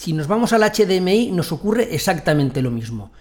Si 0.01 0.13
nos 0.13 0.27
vamos 0.27 0.51
al 0.51 0.63
HDMI 0.63 1.29
nos 1.31 1.51
ocurre 1.51 1.93
exactamente 1.93 2.63
lo 2.63 2.71
mismo. 2.71 3.11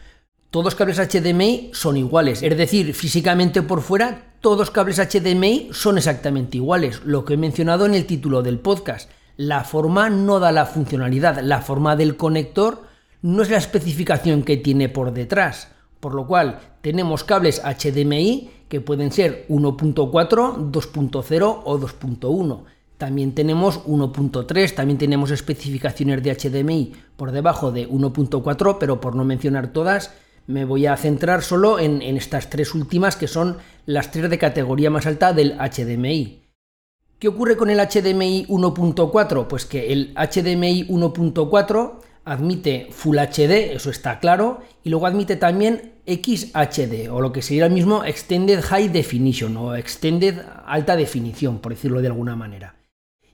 Todos 0.49 0.65
los 0.65 0.75
cables 0.75 0.97
HDMI 0.97 1.73
son 1.75 1.99
iguales, 1.99 2.43
es 2.43 2.57
decir, 2.57 2.95
físicamente 2.95 3.61
por 3.61 3.83
fuera 3.83 4.33
todos 4.41 4.57
los 4.57 4.71
cables 4.71 4.97
HDMI 4.97 5.69
son 5.73 5.99
exactamente 5.99 6.57
iguales, 6.57 7.03
lo 7.05 7.27
que 7.27 7.35
he 7.35 7.37
mencionado 7.37 7.85
en 7.85 7.93
el 7.93 8.07
título 8.07 8.41
del 8.41 8.61
podcast. 8.61 9.11
La 9.37 9.63
forma 9.65 10.09
no 10.09 10.41
da 10.41 10.53
la 10.53 10.65
funcionalidad, 10.65 11.41
la 11.43 11.61
forma 11.61 11.97
del 11.97 12.17
conector 12.17 12.85
no 13.21 13.43
es 13.43 13.51
la 13.51 13.59
especificación 13.59 14.43
que 14.43 14.57
tiene 14.57 14.89
por 14.89 15.13
detrás, 15.13 15.69
por 16.01 16.15
lo 16.15 16.27
cual 16.27 16.61
tenemos 16.81 17.25
cables 17.25 17.61
HDMI 17.63 18.53
que 18.71 18.81
pueden 18.81 19.13
ser 19.13 19.45
1.4, 19.51 20.71
2.0 20.71 21.61
o 21.63 21.79
2.1 21.79 22.65
también 23.01 23.35
tenemos 23.35 23.83
1.3, 23.87 24.75
también 24.75 24.99
tenemos 24.99 25.31
especificaciones 25.31 26.23
de 26.23 26.35
HDMI 26.35 26.93
por 27.17 27.33
debajo 27.33 27.73
de 27.73 27.89
1.4, 27.89 28.77
pero 28.79 29.01
por 29.01 29.17
no 29.17 29.25
mencionar 29.25 29.73
todas, 29.73 30.13
me 30.47 30.67
voy 30.67 30.85
a 30.85 30.99
centrar 30.99 31.43
solo 31.43 31.79
en, 31.79 32.03
estas 32.03 32.51
tres 32.51 32.75
últimas 32.75 33.17
que 33.17 33.27
son 33.27 33.57
las 33.87 34.11
tres 34.11 34.29
de 34.29 34.37
categoría 34.37 34.91
más 34.91 35.07
alta 35.07 35.33
del 35.33 35.57
HDMI. 35.57 36.43
¿Qué 37.19 37.29
ocurre 37.29 37.57
con 37.57 37.71
el 37.71 37.79
HDMI 37.79 38.47
1.4? 38.49 39.47
Pues 39.47 39.65
que 39.65 39.95
el 39.95 40.13
HDMI 40.15 40.89
1.4 40.89 41.93
admite 42.27 42.89
Full 42.91 43.17
HD, 43.17 43.73
eso 43.77 43.89
está 43.89 44.21
claro, 44.21 44.61
y 44.85 44.91
luego 44.91 45.07
admite 45.07 45.37
también 45.37 45.95
XHD 46.07 47.11
o 47.11 47.23
lo 47.23 47.33
que 47.33 47.41
sería 47.41 47.65
el 47.65 47.73
mismo 47.73 48.05
Extended 48.05 48.61
High 48.61 48.89
Definition 48.89 49.57
o 49.57 49.75
Extended 49.75 50.39
Alta 50.67 50.97
Definición, 50.97 51.61
por 51.61 51.73
decirlo 51.73 52.03
de 52.03 52.09
alguna 52.09 52.37
manera. 52.37 52.80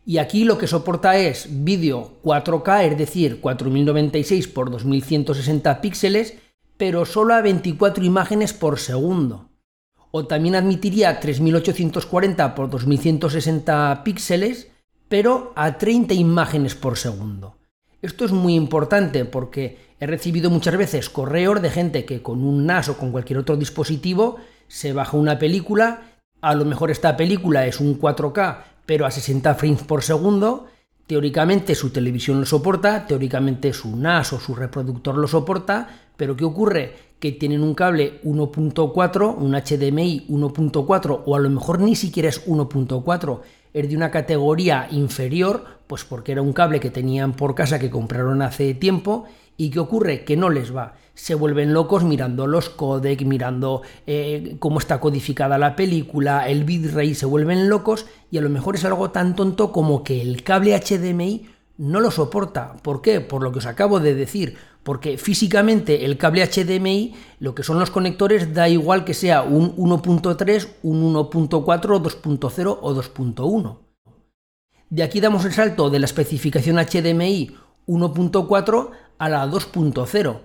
Y 0.09 0.19
aquí 0.19 0.45
lo 0.45 0.57
que 0.57 0.69
soporta 0.69 1.19
es 1.19 1.49
vídeo 1.51 2.21
4K, 2.23 2.93
es 2.93 2.97
decir, 2.97 3.41
4096 3.41 4.47
x 4.47 4.55
2160 4.55 5.81
píxeles, 5.81 6.35
pero 6.77 7.05
solo 7.05 7.35
a 7.35 7.43
24 7.43 8.05
imágenes 8.05 8.53
por 8.53 8.79
segundo. 8.79 9.51
O 10.13 10.25
también 10.25 10.55
admitiría 10.55 11.19
3840 11.19 12.45
x 12.45 12.71
2160 12.71 14.05
píxeles, 14.05 14.69
pero 15.09 15.53
a 15.57 15.77
30 15.77 16.15
imágenes 16.15 16.77
por 16.77 16.97
segundo. 16.97 17.57
Esto 18.01 18.25
es 18.25 18.31
muy 18.31 18.55
importante 18.55 19.25
porque 19.25 19.79
he 19.99 20.07
recibido 20.07 20.51
muchas 20.51 20.77
veces 20.77 21.11
correos 21.11 21.61
de 21.61 21.71
gente 21.71 22.05
que 22.05 22.23
con 22.23 22.45
un 22.45 22.65
NAS 22.65 22.91
o 22.91 22.97
con 22.97 23.11
cualquier 23.11 23.41
otro 23.41 23.57
dispositivo 23.57 24.37
se 24.69 24.93
baja 24.93 25.17
una 25.17 25.41
película, 25.41 26.13
a 26.41 26.55
lo 26.55 26.65
mejor 26.65 26.93
esta 26.93 27.17
película 27.17 27.67
es 27.67 27.81
un 27.81 27.99
4K 27.99 28.76
pero 28.87 29.05
a 29.05 29.11
60 29.11 29.55
frames 29.57 29.83
por 29.83 30.03
segundo, 30.03 30.67
teóricamente 31.07 31.75
su 31.75 31.91
televisión 31.91 32.41
lo 32.41 32.47
soporta, 32.47 33.07
teóricamente 33.07 33.73
su 33.73 33.97
NAS 33.97 34.33
o 34.33 34.41
su 34.41 34.55
reproductor 34.55 35.17
lo 35.17 35.29
soporta, 35.29 35.89
pero 36.17 36.37
¿qué 36.37 36.45
ocurre? 36.45 36.95
Que 37.19 37.33
tienen 37.33 37.63
un 37.63 37.75
cable 37.75 38.21
1.4, 38.23 39.37
un 39.37 39.53
HDMI 39.53 40.27
1.4 40.29 41.23
o 41.25 41.37
a 41.37 41.39
lo 41.41 41.51
mejor 41.51 41.81
ni 41.81 41.97
siquiera 41.97 42.29
es 42.29 42.47
1.4, 42.47 43.41
de 43.85 43.97
una 43.97 44.11
categoría 44.11 44.89
inferior, 44.91 45.65
pues 45.87 46.05
porque 46.05 46.33
era 46.33 46.43
un 46.43 46.55
cable 46.55 46.81
que 46.81 46.91
tenían 46.91 47.35
por 47.35 47.55
casa 47.55 47.79
que 47.79 47.91
compraron 47.91 48.41
hace 48.41 48.73
tiempo 48.73 49.27
y 49.59 49.71
¿qué 49.71 49.79
ocurre? 49.79 50.25
Que 50.25 50.37
no 50.37 50.49
les 50.49 50.75
va. 50.75 50.95
Se 51.15 51.35
vuelven 51.35 51.73
locos 51.73 52.03
mirando 52.03 52.47
los 52.47 52.71
codecs, 52.71 53.25
mirando 53.25 53.83
eh, 54.07 54.57
cómo 54.59 54.79
está 54.79 54.99
codificada 54.99 55.59
la 55.59 55.77
película, 55.77 56.49
el 56.49 56.65
bitrate, 56.65 57.15
se 57.15 57.27
vuelven 57.27 57.69
locos 57.69 58.07
y 58.31 58.39
a 58.39 58.43
lo 58.43 58.51
mejor 58.51 58.77
es 58.77 58.85
algo 58.85 59.11
tan 59.11 59.37
tonto 59.37 59.73
como 59.73 60.03
que 60.03 60.21
el 60.21 60.43
cable 60.43 60.79
HDMI 60.79 61.47
no 61.79 62.01
lo 62.01 62.11
soporta. 62.11 62.77
¿Por 62.83 63.03
qué? 63.03 63.21
Por 63.21 63.43
lo 63.43 63.53
que 63.53 63.59
os 63.59 63.67
acabo 63.67 64.01
de 64.01 64.15
decir. 64.15 64.57
Porque 64.87 65.19
físicamente 65.19 66.05
el 66.05 66.17
cable 66.17 66.47
HDMI, 66.47 67.13
lo 67.41 67.57
que 67.57 67.65
son 67.65 67.81
los 67.81 67.91
conectores, 67.91 68.55
da 68.55 68.69
igual 68.69 69.05
que 69.05 69.15
sea 69.15 69.43
un 69.43 69.75
1.3, 69.75 70.69
un 70.85 71.13
1.4, 71.13 71.61
2.0 71.61 72.79
o 72.81 72.95
2.1. 72.95 73.79
De 74.89 75.03
aquí 75.03 75.19
damos 75.19 75.45
el 75.45 75.53
salto 75.53 75.91
de 75.91 75.99
la 75.99 76.05
especificación 76.05 76.77
HDMI 76.77 77.51
1.4 77.89 78.91
a 79.19 79.29
la 79.29 79.45
2.0. 79.49 80.41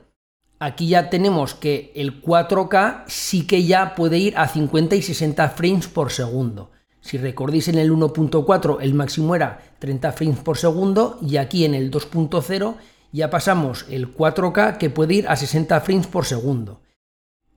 Aquí 0.58 0.88
ya 0.88 1.12
tenemos 1.12 1.54
que 1.54 1.92
el 1.94 2.24
4K 2.24 3.04
sí 3.06 3.46
que 3.46 3.64
ya 3.64 3.94
puede 3.94 4.18
ir 4.18 4.36
a 4.38 4.48
50 4.48 4.96
y 4.96 5.04
60 5.04 5.50
frames 5.50 5.88
por 5.88 6.12
segundo. 6.12 6.72
Si 7.00 7.20
recordéis 7.20 7.68
en 7.68 7.78
el 7.78 7.92
1.4 7.92 8.78
el 8.82 8.96
máximo 8.96 9.36
era 9.36 9.62
30 9.78 10.12
frames 10.14 10.40
por 10.40 10.58
segundo 10.58 11.20
y 11.22 11.38
aquí 11.38 11.64
en 11.64 11.76
el 11.76 11.92
2.0 11.92 12.76
ya 13.12 13.30
pasamos 13.30 13.86
el 13.90 14.14
4K 14.16 14.78
que 14.78 14.90
puede 14.90 15.16
ir 15.16 15.28
a 15.28 15.36
60 15.36 15.82
frames 15.82 16.08
por 16.08 16.26
segundo. 16.26 16.82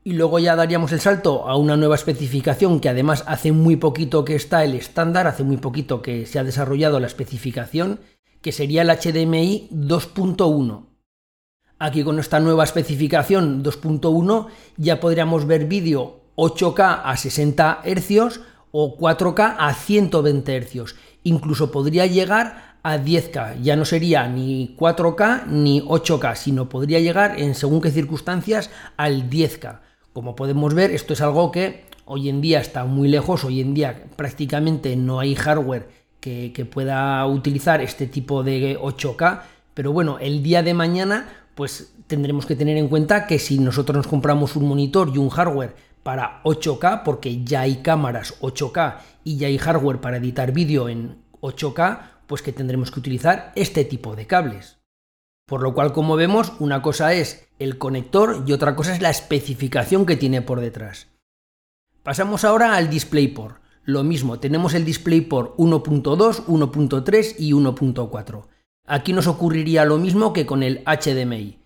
Y 0.03 0.13
luego 0.13 0.39
ya 0.39 0.55
daríamos 0.55 0.93
el 0.93 1.01
salto 1.01 1.49
a 1.49 1.57
una 1.57 1.77
nueva 1.77 1.95
especificación 1.95 2.81
que 2.81 2.91
además 2.91 3.25
hace 3.27 3.53
muy 3.53 3.77
poquito 3.77 4.25
que 4.25 4.35
está 4.35 4.63
el 4.63 4.75
estándar, 4.75 5.27
hace 5.27 5.45
muy 5.45 5.57
poquito 5.57 6.03
que 6.03 6.27
se 6.27 6.39
ha 6.39 6.45
desarrollado 6.45 7.01
la 7.01 7.07
especificación, 7.07 8.01
que 8.43 8.53
sería 8.53 8.83
el 8.83 8.89
HDMI 8.89 9.71
2.1. 9.73 10.87
Aquí 11.79 12.05
con 12.05 12.19
esta 12.19 12.39
nueva 12.39 12.65
especificación 12.65 13.65
2.1 13.65 14.49
ya 14.77 15.01
podríamos 15.01 15.47
ver 15.47 15.65
vídeo 15.65 16.21
8K 16.37 17.01
a 17.05 17.17
60 17.17 17.83
Hz 17.85 18.41
o 18.73 18.99
4K 18.99 19.57
a 19.59 19.73
120 19.73 20.61
Hz. 20.61 20.95
Incluso 21.23 21.71
podría 21.71 22.07
llegar 22.07 22.74
a 22.85 22.99
10K. 22.99 23.61
Ya 23.63 23.75
no 23.75 23.85
sería 23.85 24.29
ni 24.29 24.77
4K 24.79 25.47
ni 25.47 25.81
8K, 25.81 26.37
sino 26.37 26.69
podría 26.69 27.01
llegar 27.01 27.41
en 27.41 27.55
según 27.55 27.81
qué 27.81 27.91
circunstancias 27.91 28.71
al 28.97 29.29
10K. 29.29 29.81
Como 30.13 30.37
podemos 30.37 30.75
ver, 30.75 30.93
esto 30.93 31.15
es 31.15 31.23
algo 31.23 31.51
que 31.51 31.87
hoy 32.05 32.29
en 32.29 32.41
día 32.41 32.61
está 32.61 32.85
muy 32.85 33.09
lejos, 33.09 33.43
hoy 33.45 33.61
en 33.61 33.75
día 33.75 34.05
prácticamente 34.15 34.95
no 34.97 35.19
hay 35.19 35.35
hardware 35.35 35.89
que, 36.21 36.53
que 36.53 36.67
pueda 36.67 37.27
utilizar 37.27 37.81
este 37.81 38.07
tipo 38.07 38.45
de 38.45 38.79
8K, 38.79 39.41
pero 39.73 39.93
bueno, 39.93 40.19
el 40.21 40.43
día 40.43 40.63
de 40.63 40.75
mañana 40.75 41.27
pues 41.55 41.95
tendremos 42.07 42.45
que 42.45 42.55
tener 42.55 42.77
en 42.77 42.89
cuenta 42.89 43.27
que 43.27 43.39
si 43.39 43.59
nosotros 43.59 43.97
nos 43.97 44.07
compramos 44.07 44.57
un 44.57 44.69
monitor 44.69 45.11
y 45.15 45.19
un 45.19 45.31
hardware 45.31 45.75
para 46.03 46.43
8K, 46.43 47.03
porque 47.03 47.43
ya 47.43 47.63
hay 47.63 47.77
cámaras 47.77 48.39
8K 48.41 48.99
y 49.25 49.39
ya 49.39 49.47
hay 49.49 49.57
hardware 49.57 50.03
para 50.03 50.19
editar 50.19 50.53
vídeo 50.53 50.91
en 50.91 51.17
8K, 51.41 52.14
pues 52.27 52.43
que 52.43 52.53
tendremos 52.53 52.91
que 52.91 53.01
utilizar 53.01 53.53
este 53.57 53.85
tipo 53.85 54.17
de 54.17 54.27
cables. 54.27 54.79
Por 55.47 55.63
lo 55.63 55.75
cual, 55.75 55.93
como 55.93 56.17
vemos, 56.17 56.53
una 56.59 56.81
cosa 56.81 57.13
es 57.13 57.49
el 57.59 57.79
conector 57.79 58.45
y 58.47 58.53
otra 58.53 58.75
cosa 58.75 58.95
es 58.95 59.03
la 59.03 59.11
especificación 59.11 60.07
que 60.07 60.17
tiene 60.17 60.43
por 60.43 60.61
detrás. 60.61 61.09
Pasamos 62.03 62.45
ahora 62.45 62.77
al 62.77 62.89
DisplayPort. 62.91 63.63
Lo 63.85 64.03
mismo, 64.03 64.39
tenemos 64.39 64.73
el 64.75 64.85
DisplayPort 64.85 65.57
1.2, 65.57 66.47
1.3 66.47 67.35
y 67.39 67.53
1.4. 67.53 68.47
Aquí 68.87 69.13
nos 69.13 69.27
ocurriría 69.27 69.85
lo 69.85 69.99
mismo 69.99 70.33
que 70.33 70.47
con 70.47 70.63
el 70.63 70.83
HDMI. 70.85 71.59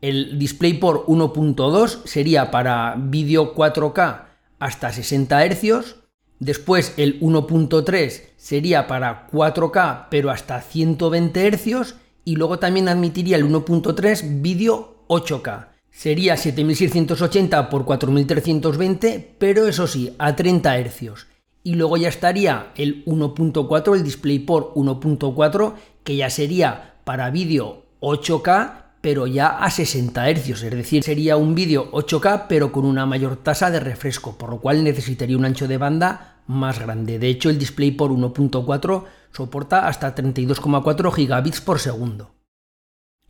El 0.00 0.38
DisplayPort 0.38 1.06
1.2 1.06 2.04
sería 2.04 2.50
para 2.50 2.94
vídeo 2.96 3.54
4K 3.54 4.26
hasta 4.58 4.92
60 4.92 5.48
Hz. 5.48 5.96
Después 6.38 6.94
el 6.96 7.20
1.3 7.20 8.22
sería 8.36 8.86
para 8.86 9.28
4K 9.30 10.06
pero 10.10 10.30
hasta 10.30 10.60
120 10.60 11.50
Hz. 11.50 11.94
Y 12.24 12.36
luego 12.36 12.58
también 12.58 12.88
admitiría 12.88 13.36
el 13.36 13.48
1.3 13.48 14.42
vídeo 14.42 15.04
8K. 15.08 15.68
Sería 15.90 16.36
7680 16.36 17.58
x 17.58 17.84
4320, 17.84 19.36
pero 19.38 19.66
eso 19.66 19.86
sí, 19.86 20.14
a 20.18 20.34
30 20.34 20.78
Hz 20.82 21.26
y 21.66 21.74
luego 21.74 21.96
ya 21.96 22.08
estaría 22.08 22.68
el 22.76 23.04
1.4, 23.06 23.96
el 23.96 24.04
DisplayPort 24.04 24.76
1.4, 24.76 25.74
que 26.04 26.14
ya 26.14 26.30
sería 26.30 26.94
para 27.02 27.28
vídeo 27.30 27.82
8K, 27.98 28.84
pero 29.06 29.28
ya 29.28 29.58
a 29.58 29.70
60 29.70 30.32
Hz, 30.32 30.64
es 30.64 30.70
decir, 30.72 31.04
sería 31.04 31.36
un 31.36 31.54
vídeo 31.54 31.92
8K 31.92 32.46
pero 32.48 32.72
con 32.72 32.84
una 32.84 33.06
mayor 33.06 33.36
tasa 33.36 33.70
de 33.70 33.78
refresco, 33.78 34.36
por 34.36 34.50
lo 34.50 34.58
cual 34.58 34.82
necesitaría 34.82 35.36
un 35.36 35.44
ancho 35.44 35.68
de 35.68 35.78
banda 35.78 36.40
más 36.48 36.80
grande. 36.80 37.20
De 37.20 37.28
hecho, 37.28 37.48
el 37.48 37.56
DisplayPort 37.56 38.12
1.4 38.12 39.04
soporta 39.30 39.86
hasta 39.86 40.12
32,4 40.12 41.14
gigabits 41.14 41.60
por 41.60 41.78
segundo. 41.78 42.32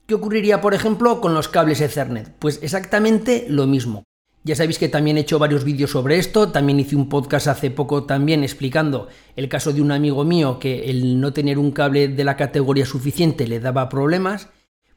¿Qué 0.06 0.14
ocurriría, 0.14 0.62
por 0.62 0.72
ejemplo, 0.72 1.20
con 1.20 1.34
los 1.34 1.48
cables 1.48 1.82
Ethernet? 1.82 2.32
Pues 2.38 2.58
exactamente 2.62 3.44
lo 3.50 3.66
mismo. 3.66 4.04
Ya 4.44 4.56
sabéis 4.56 4.78
que 4.78 4.88
también 4.88 5.18
he 5.18 5.20
hecho 5.20 5.38
varios 5.38 5.62
vídeos 5.62 5.90
sobre 5.90 6.16
esto, 6.16 6.52
también 6.52 6.80
hice 6.80 6.96
un 6.96 7.10
podcast 7.10 7.48
hace 7.48 7.70
poco 7.70 8.04
también 8.04 8.44
explicando 8.44 9.08
el 9.34 9.50
caso 9.50 9.74
de 9.74 9.82
un 9.82 9.92
amigo 9.92 10.24
mío 10.24 10.58
que 10.58 10.88
el 10.88 11.20
no 11.20 11.34
tener 11.34 11.58
un 11.58 11.70
cable 11.70 12.08
de 12.08 12.24
la 12.24 12.38
categoría 12.38 12.86
suficiente 12.86 13.46
le 13.46 13.60
daba 13.60 13.90
problemas, 13.90 14.48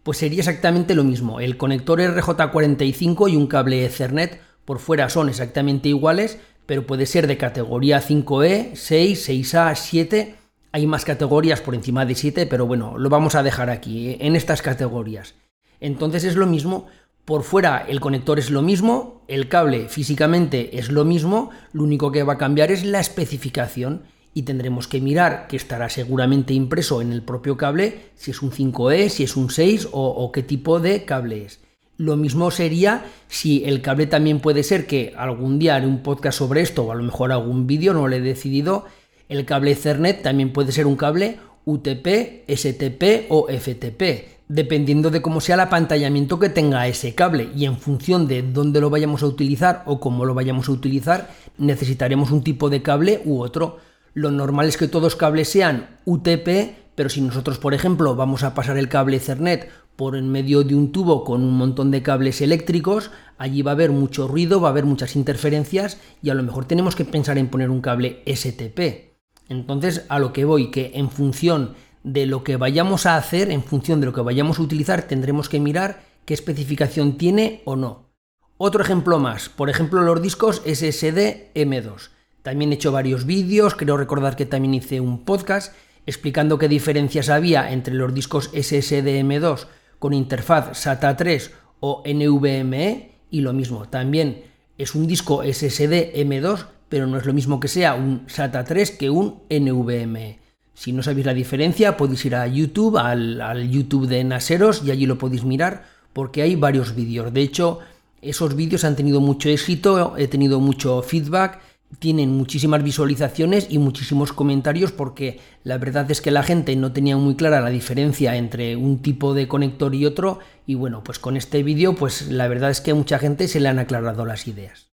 pues 0.10 0.18
sería 0.18 0.40
exactamente 0.40 0.96
lo 0.96 1.04
mismo. 1.04 1.40
El 1.40 1.56
conector 1.56 2.00
RJ45 2.00 3.32
y 3.32 3.36
un 3.36 3.46
cable 3.46 3.86
Ethernet 3.86 4.42
por 4.66 4.80
fuera 4.80 5.08
son 5.08 5.30
exactamente 5.30 5.88
iguales, 5.88 6.40
pero 6.66 6.88
puede 6.88 7.06
ser 7.06 7.28
de 7.28 7.38
categoría 7.38 8.02
5E, 8.02 8.72
6, 8.74 9.30
6A, 9.30 9.76
7. 9.76 10.36
Hay 10.72 10.88
más 10.88 11.06
categorías 11.06 11.62
por 11.62 11.76
encima 11.76 12.08
de 12.08 12.16
7, 12.16 12.48
pero 12.48 12.66
bueno, 12.66 12.98
lo 12.98 13.08
vamos 13.10 13.36
a 13.36 13.44
dejar 13.44 13.70
aquí, 13.70 14.18
en 14.20 14.36
estas 14.36 14.64
categorías. 14.64 15.36
Entonces 15.80 16.24
es 16.24 16.36
lo 16.36 16.48
mismo, 16.48 16.88
por 17.24 17.44
fuera 17.44 17.86
el 17.88 18.00
conector 18.00 18.40
es 18.40 18.50
lo 18.50 18.64
mismo, 18.64 19.22
el 19.28 19.48
cable 19.48 19.90
físicamente 19.90 20.80
es 20.80 20.90
lo 20.90 21.06
mismo, 21.06 21.52
lo 21.72 21.84
único 21.84 22.12
que 22.12 22.24
va 22.24 22.34
a 22.34 22.40
cambiar 22.40 22.72
es 22.72 22.84
la 22.84 23.00
especificación 23.00 24.06
y 24.34 24.44
tendremos 24.44 24.88
que 24.88 25.02
mirar 25.02 25.48
que 25.48 25.58
estará 25.58 25.90
seguramente 25.90 26.54
impreso 26.54 27.02
en 27.02 27.12
el 27.12 27.22
propio 27.22 27.58
cable 27.58 28.12
si 28.16 28.32
es 28.32 28.42
un 28.42 28.52
5E, 28.52 29.10
si 29.10 29.24
es 29.24 29.36
un 29.36 29.50
6 29.50 29.90
o, 29.92 30.32
qué 30.32 30.44
tipo 30.44 30.80
de 30.80 31.06
cable 31.06 31.46
es. 31.46 31.60
Lo 31.98 32.16
mismo 32.16 32.50
sería 32.52 33.06
si 33.28 33.66
el 33.66 33.82
cable 33.82 34.08
también 34.08 34.40
puede 34.40 34.64
ser 34.64 34.88
que 34.88 35.14
algún 35.18 35.60
día 35.60 35.76
haré 35.76 35.88
un 35.88 36.02
podcast 36.02 36.38
sobre 36.38 36.62
esto 36.62 36.86
o 36.86 36.92
a 36.92 36.96
lo 36.96 37.04
mejor 37.04 37.32
algún 37.32 37.68
vídeo, 37.68 37.94
no 37.94 38.08
lo 38.08 38.16
he 38.16 38.22
decidido. 38.22 38.86
El 39.28 39.46
cable 39.46 39.72
Ethernet 39.72 40.22
también 40.22 40.54
puede 40.54 40.72
ser 40.72 40.88
un 40.88 40.96
cable 40.96 41.40
UTP, 41.66 42.46
STP 42.48 43.30
o 43.30 43.48
FTP 43.50 44.40
dependiendo 44.50 45.12
de 45.12 45.22
cómo 45.22 45.40
sea 45.40 45.56
el 45.56 45.62
apantallamiento 45.62 46.40
que 46.40 46.50
tenga 46.50 46.88
ese 46.88 47.14
cable 47.14 47.50
y 47.56 47.66
en 47.66 47.78
función 47.78 48.28
de 48.28 48.42
dónde 48.42 48.82
lo 48.82 48.90
vayamos 48.90 49.22
a 49.22 49.28
utilizar 49.28 49.84
o 49.86 50.00
cómo 50.00 50.26
lo 50.26 50.34
vayamos 50.34 50.68
a 50.68 50.72
utilizar, 50.72 51.30
necesitaremos 51.60 52.32
un 52.32 52.44
tipo 52.44 52.70
de 52.70 52.82
cable 52.82 53.22
u 53.26 53.42
otro. 53.42 53.78
Lo 54.14 54.32
normal 54.32 54.68
es 54.68 54.78
que 54.78 54.88
todos 54.88 55.16
cables 55.16 55.50
sean 55.50 56.00
UTP, 56.06 56.76
pero 56.96 57.10
si 57.10 57.22
nosotros, 57.22 57.60
por 57.60 57.74
ejemplo, 57.74 58.16
vamos 58.16 58.44
a 58.44 58.54
pasar 58.54 58.78
el 58.78 58.90
cable 58.90 59.18
Ethernet 59.18 59.70
por 59.96 60.16
en 60.16 60.30
medio 60.32 60.64
de 60.64 60.76
un 60.76 60.92
tubo 60.92 61.24
con 61.24 61.44
un 61.44 61.58
montón 61.58 61.92
de 61.92 62.02
cables 62.02 62.42
eléctricos, 62.42 63.12
allí 63.38 63.62
va 63.62 63.72
a 63.72 63.74
haber 63.74 63.92
mucho 63.92 64.28
ruido, 64.28 64.62
va 64.62 64.70
a 64.70 64.72
haber 64.72 64.86
muchas 64.86 65.16
interferencias 65.16 66.00
y 66.22 66.30
a 66.30 66.34
lo 66.34 66.44
mejor 66.44 66.66
tenemos 66.66 66.96
que 66.96 67.06
pensar 67.06 67.38
en 67.38 67.50
poner 67.50 67.70
un 67.70 67.82
cable 67.82 68.24
STP. 68.26 69.10
Entonces, 69.50 70.06
a 70.10 70.20
lo 70.20 70.32
que 70.32 70.46
voy, 70.46 70.72
que 70.72 70.92
en 70.96 71.10
función 71.10 71.76
de 72.04 72.26
lo 72.26 72.44
que 72.44 72.56
vayamos 72.56 73.06
a 73.06 73.18
hacer, 73.18 73.52
en 73.52 73.64
función 73.64 74.00
de 74.00 74.06
lo 74.06 74.14
que 74.14 74.22
vayamos 74.22 74.60
a 74.60 74.62
utilizar, 74.62 75.04
tendremos 75.04 75.50
que 75.50 75.60
mirar 75.60 76.02
qué 76.26 76.34
especificación 76.34 77.18
tiene 77.18 77.62
o 77.66 77.76
no. 77.76 78.10
Otro 78.58 78.82
ejemplo 78.82 79.20
más, 79.20 79.50
por 79.50 79.70
ejemplo 79.70 80.02
los 80.02 80.22
discos 80.22 80.62
SSD 80.66 81.54
M2. 81.56 82.10
También 82.50 82.72
he 82.72 82.76
hecho 82.76 82.92
varios 82.92 83.28
vídeos, 83.28 83.76
creo 83.76 83.96
recordar 83.96 84.36
que 84.36 84.48
también 84.48 84.74
hice 84.74 85.00
un 85.00 85.24
podcast 85.24 85.72
explicando 86.08 86.58
qué 86.58 86.68
diferencias 86.68 87.30
había 87.30 87.72
entre 87.72 87.94
los 87.94 88.12
discos 88.12 88.50
SSD 88.56 89.22
M2 89.22 89.68
con 90.00 90.16
interfaz 90.16 90.76
SATA 90.76 91.16
3 91.16 91.52
o 91.80 92.02
NVMe 92.04 93.12
y 93.30 93.42
lo 93.42 93.54
mismo. 93.54 93.88
También 93.88 94.46
es 94.80 94.96
un 94.96 95.06
disco 95.06 95.44
SSD 95.44 96.16
M2, 96.16 96.66
pero 96.90 97.06
no 97.06 97.20
es 97.20 97.28
lo 97.28 97.34
mismo 97.34 97.60
que 97.60 97.68
sea 97.68 97.94
un 97.94 98.24
SATA 98.26 98.64
3 98.64 98.90
que 98.98 99.12
un 99.12 99.44
NVMe. 99.48 100.40
Si 100.74 100.92
no 100.92 101.04
sabéis 101.04 101.28
la 101.28 101.36
diferencia, 101.36 101.98
podéis 101.98 102.26
ir 102.26 102.34
a 102.34 102.48
YouTube, 102.48 102.98
al, 102.98 103.42
al 103.42 103.70
YouTube 103.70 104.08
de 104.08 104.24
Naseros, 104.24 104.82
y 104.84 104.90
allí 104.90 105.06
lo 105.06 105.20
podéis 105.20 105.44
mirar, 105.44 105.86
porque 106.14 106.42
hay 106.42 106.56
varios 106.56 106.96
vídeos. 106.96 107.32
De 107.32 107.42
hecho, 107.42 107.78
esos 108.24 108.56
vídeos 108.56 108.86
han 108.86 108.96
tenido 108.96 109.22
mucho 109.22 109.50
éxito, 109.50 110.18
he 110.18 110.28
tenido 110.28 110.60
mucho 110.60 111.04
feedback 111.04 111.69
tienen 112.00 112.32
muchísimas 112.32 112.82
visualizaciones 112.82 113.68
y 113.70 113.78
muchísimos 113.78 114.34
comentarios 114.34 114.92
porque 114.92 115.40
la 115.64 115.78
verdad 115.78 116.10
es 116.10 116.22
que 116.22 116.32
la 116.32 116.44
gente 116.44 116.76
no 116.76 116.92
tenía 116.92 117.18
muy 117.18 117.36
clara 117.36 117.62
la 117.62 117.70
diferencia 117.70 118.36
entre 118.36 118.76
un 118.76 119.02
tipo 119.02 119.34
de 119.34 119.48
conector 119.48 119.94
y 119.94 120.06
otro 120.06 120.40
y 120.66 120.76
bueno, 120.76 121.04
pues 121.04 121.20
con 121.20 121.38
este 121.38 121.62
vídeo 121.62 121.96
pues 121.96 122.30
la 122.30 122.48
verdad 122.48 122.72
es 122.72 122.82
que 122.82 122.92
a 122.92 122.96
mucha 122.96 123.20
gente 123.20 123.48
se 123.48 123.60
le 123.60 123.70
han 123.70 123.80
aclarado 123.80 124.26
las 124.26 124.48
ideas. 124.48 124.90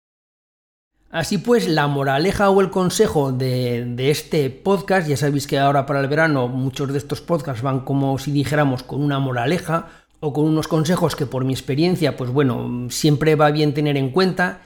Así 1.11 1.37
pues, 1.37 1.69
la 1.69 1.87
moraleja 1.87 2.49
o 2.49 2.59
el 2.59 2.69
consejo 2.69 3.31
de, 3.31 3.85
de, 3.85 4.11
este 4.11 4.49
podcast, 4.49 5.07
ya 5.07 5.15
sabéis 5.15 5.47
que 5.47 5.57
ahora 5.57 5.85
para 5.85 6.01
el 6.01 6.09
verano 6.09 6.49
muchos 6.49 6.91
de 6.91 6.97
estos 6.97 7.21
podcasts 7.21 7.61
van 7.61 7.81
como 7.81 8.19
si 8.19 8.33
dijéramos 8.33 8.83
con 8.83 9.01
una 9.01 9.17
moraleja 9.19 9.87
o 10.19 10.33
con 10.33 10.43
unos 10.43 10.67
consejos 10.67 11.15
que 11.15 11.25
por 11.25 11.45
mi 11.45 11.53
experiencia, 11.53 12.17
pues 12.17 12.31
bueno, 12.31 12.87
siempre 12.89 13.35
va 13.35 13.51
bien 13.51 13.73
tener 13.73 13.95
en 13.95 14.09
cuenta 14.09 14.61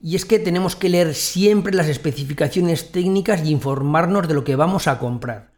y 0.00 0.16
es 0.16 0.24
que 0.24 0.38
tenemos 0.38 0.76
que 0.76 0.88
leer 0.88 1.14
siempre 1.14 1.74
las 1.74 1.88
especificaciones 1.88 2.90
técnicas 2.90 3.44
y 3.44 3.50
informarnos 3.50 4.26
de 4.26 4.34
lo 4.34 4.44
que 4.44 4.56
vamos 4.56 4.88
a 4.88 4.98
comprar. 4.98 5.50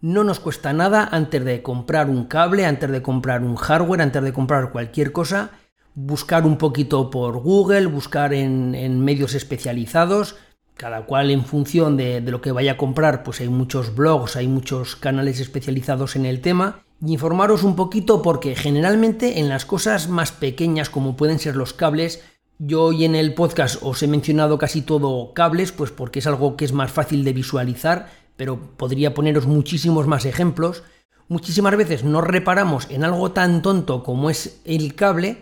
No 0.00 0.24
nos 0.24 0.40
cuesta 0.40 0.72
nada 0.72 1.06
antes 1.12 1.44
de 1.44 1.62
comprar 1.62 2.08
un 2.08 2.24
cable, 2.24 2.64
antes 2.64 2.90
de 2.90 3.02
comprar 3.02 3.42
un 3.42 3.56
hardware, 3.56 4.00
antes 4.00 4.22
de 4.22 4.32
comprar 4.32 4.72
cualquier 4.72 5.12
cosa, 5.12 5.50
buscar 5.94 6.46
un 6.46 6.56
poquito 6.56 7.10
por 7.10 7.38
Google, 7.38 7.86
buscar 7.86 8.32
en, 8.32 9.00
medios 9.04 9.34
especializados, 9.34 10.36
cada 10.74 11.04
cual 11.04 11.30
en 11.30 11.44
función 11.44 11.98
de, 11.98 12.22
de, 12.22 12.30
lo 12.30 12.40
que 12.40 12.52
vaya 12.52 12.72
a 12.72 12.76
comprar, 12.78 13.22
pues 13.22 13.42
hay 13.42 13.48
muchos 13.48 13.94
blogs, 13.94 14.36
hay 14.36 14.48
muchos 14.48 14.96
canales 14.96 15.38
especializados 15.40 16.16
en 16.16 16.24
el 16.24 16.40
tema, 16.40 16.82
y 17.04 17.12
informaros 17.12 17.62
un 17.62 17.76
poquito 17.76 18.22
porque 18.22 18.54
generalmente 18.54 19.38
en 19.40 19.50
las 19.50 19.66
cosas 19.66 20.08
más 20.08 20.32
pequeñas 20.32 20.88
como 20.88 21.16
pueden 21.16 21.38
ser 21.38 21.56
los 21.56 21.74
cables, 21.74 22.22
yo 22.62 22.82
hoy 22.84 23.06
en 23.06 23.14
el 23.14 23.32
podcast 23.32 23.82
os 23.82 24.02
he 24.02 24.06
mencionado 24.06 24.58
casi 24.58 24.82
todo 24.82 25.32
cables, 25.32 25.72
pues 25.72 25.90
porque 25.90 26.18
es 26.18 26.26
algo 26.26 26.58
que 26.58 26.66
es 26.66 26.74
más 26.74 26.92
fácil 26.92 27.24
de 27.24 27.32
visualizar, 27.32 28.10
pero 28.36 28.60
podría 28.76 29.14
poneros 29.14 29.46
muchísimos 29.46 30.06
más 30.06 30.26
ejemplos. 30.26 30.82
Muchísimas 31.26 31.74
veces 31.74 32.04
no 32.04 32.20
reparamos 32.20 32.86
en 32.90 33.02
algo 33.02 33.32
tan 33.32 33.62
tonto 33.62 34.02
como 34.02 34.28
es 34.28 34.60
el 34.66 34.94
cable, 34.94 35.38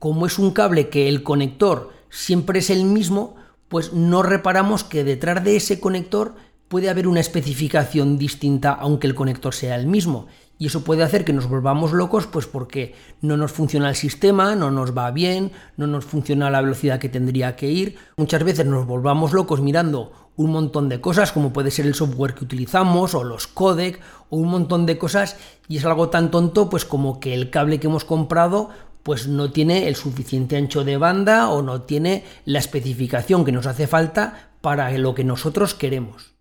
como 0.00 0.26
es 0.26 0.40
un 0.40 0.50
cable 0.50 0.88
que 0.88 1.08
el 1.08 1.22
conector 1.22 1.92
siempre 2.10 2.58
es 2.58 2.70
el 2.70 2.84
mismo, 2.84 3.36
pues 3.68 3.92
no 3.92 4.24
reparamos 4.24 4.82
que 4.82 5.04
detrás 5.04 5.44
de 5.44 5.54
ese 5.54 5.78
conector 5.78 6.34
puede 6.68 6.90
haber 6.90 7.08
una 7.08 7.20
especificación 7.20 8.18
distinta 8.18 8.72
aunque 8.72 9.06
el 9.06 9.14
conector 9.14 9.54
sea 9.54 9.76
el 9.76 9.86
mismo. 9.86 10.26
Y 10.58 10.66
eso 10.66 10.84
puede 10.84 11.02
hacer 11.02 11.24
que 11.24 11.34
nos 11.34 11.48
volvamos 11.48 11.92
locos, 11.92 12.26
pues 12.26 12.46
porque 12.46 12.94
no 13.20 13.36
nos 13.36 13.52
funciona 13.52 13.90
el 13.90 13.94
sistema, 13.94 14.56
no 14.56 14.70
nos 14.70 14.96
va 14.96 15.10
bien, 15.10 15.52
no 15.76 15.86
nos 15.86 16.06
funciona 16.06 16.50
la 16.50 16.62
velocidad 16.62 16.98
que 16.98 17.10
tendría 17.10 17.56
que 17.56 17.70
ir. 17.70 17.98
Muchas 18.16 18.42
veces 18.42 18.64
nos 18.64 18.86
volvamos 18.86 19.34
locos 19.34 19.60
mirando 19.60 20.12
un 20.36 20.52
montón 20.52 20.88
de 20.88 21.00
cosas, 21.00 21.32
como 21.32 21.52
puede 21.52 21.70
ser 21.70 21.86
el 21.86 21.94
software 21.94 22.34
que 22.34 22.44
utilizamos, 22.44 23.14
o 23.14 23.22
los 23.22 23.46
codec, 23.46 24.00
o 24.30 24.38
un 24.38 24.48
montón 24.48 24.86
de 24.86 24.96
cosas, 24.96 25.36
y 25.68 25.76
es 25.76 25.84
algo 25.84 26.08
tan 26.08 26.30
tonto, 26.30 26.70
pues 26.70 26.86
como 26.86 27.20
que 27.20 27.34
el 27.34 27.50
cable 27.50 27.78
que 27.78 27.88
hemos 27.88 28.04
comprado 28.04 28.70
pues 29.02 29.28
no 29.28 29.52
tiene 29.52 29.86
el 29.86 29.94
suficiente 29.94 30.56
ancho 30.56 30.82
de 30.82 30.96
banda 30.96 31.50
o 31.50 31.62
no 31.62 31.82
tiene 31.82 32.24
la 32.44 32.58
especificación 32.58 33.44
que 33.44 33.52
nos 33.52 33.66
hace 33.66 33.86
falta 33.86 34.50
para 34.60 34.90
lo 34.98 35.14
que 35.14 35.22
nosotros 35.22 35.74
queremos. 35.74 36.35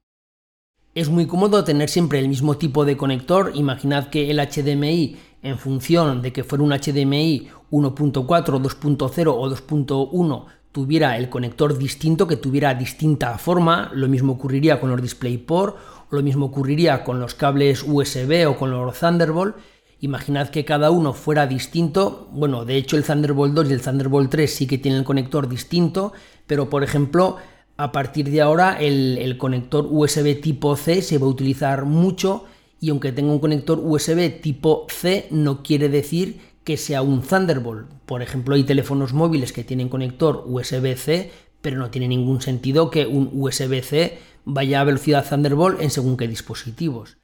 Es 0.96 1.10
muy 1.10 1.28
cómodo 1.28 1.66
tener 1.66 1.90
siempre 1.90 2.20
el 2.20 2.30
mismo 2.30 2.56
tipo 2.56 2.86
de 2.86 2.96
conector. 2.96 3.52
Imaginad 3.54 4.08
que 4.08 4.32
el 4.32 4.40
HDMI, 4.40 5.18
en 5.44 5.58
función 5.60 6.22
de 6.22 6.32
que 6.32 6.46
fuera 6.46 6.64
un 6.64 6.72
HDMI 6.72 7.50
1.4, 7.70 8.24
2.0 8.24 9.28
o 9.28 9.50
2.1, 9.50 10.46
tuviera 10.72 11.18
el 11.18 11.28
conector 11.28 11.78
distinto, 11.78 12.28
que 12.28 12.38
tuviera 12.38 12.74
distinta 12.76 13.38
forma. 13.38 13.92
Lo 13.94 14.08
mismo 14.08 14.32
ocurriría 14.32 14.80
con 14.80 14.90
los 14.90 15.02
DisplayPort, 15.02 15.76
lo 16.12 16.24
mismo 16.24 16.46
ocurriría 16.46 17.04
con 17.04 17.20
los 17.20 17.36
cables 17.36 17.84
USB 17.86 18.48
o 18.48 18.56
con 18.56 18.72
los 18.72 18.98
Thunderbolt. 18.98 19.58
Imaginad 20.00 20.48
que 20.48 20.64
cada 20.64 20.92
uno 20.92 21.12
fuera 21.12 21.46
distinto. 21.46 22.30
Bueno, 22.32 22.64
de 22.64 22.78
hecho 22.78 22.96
el 22.96 23.04
Thunderbolt 23.04 23.54
2 23.54 23.70
y 23.70 23.74
el 23.74 23.82
Thunderbolt 23.82 24.32
3 24.32 24.50
sí 24.50 24.66
que 24.66 24.78
tienen 24.78 25.00
el 25.00 25.06
conector 25.06 25.50
distinto, 25.50 26.14
pero 26.48 26.70
por 26.70 26.86
ejemplo 26.86 27.36
a 27.78 27.92
partir 27.92 28.30
de 28.30 28.42
ahora 28.42 28.78
el, 28.80 29.38
conector 29.38 29.88
USB 29.90 30.40
tipo 30.42 30.76
C 30.76 31.02
se 31.02 31.18
va 31.18 31.26
a 31.26 31.30
utilizar 31.30 31.86
mucho 31.86 32.46
y 32.80 32.90
aunque 32.90 33.12
tenga 33.12 33.32
un 33.32 33.40
conector 33.40 33.80
USB 33.80 34.42
tipo 34.42 34.86
C 34.90 35.28
no 35.32 35.64
quiere 35.64 35.90
decir 35.90 36.40
que 36.64 36.78
sea 36.78 37.02
un 37.02 37.22
Thunderbolt. 37.22 37.88
Por 38.06 38.22
ejemplo, 38.22 38.56
hay 38.56 38.64
teléfonos 38.64 39.14
móviles 39.14 39.54
que 39.54 39.64
tienen 39.64 39.90
conector 39.90 40.44
USB-C, 40.48 41.32
pero 41.62 41.78
no 41.78 41.92
tiene 41.92 42.08
ningún 42.08 42.42
sentido 42.42 42.90
que 42.90 43.06
un 43.06 43.30
USB-C 43.34 44.18
vaya 44.46 44.82
a 44.82 44.84
velocidad 44.84 45.28
Thunderbolt 45.28 45.82
en 45.82 45.92
según 45.92 46.18
qué 46.18 46.28
dispositivos. 46.28 47.18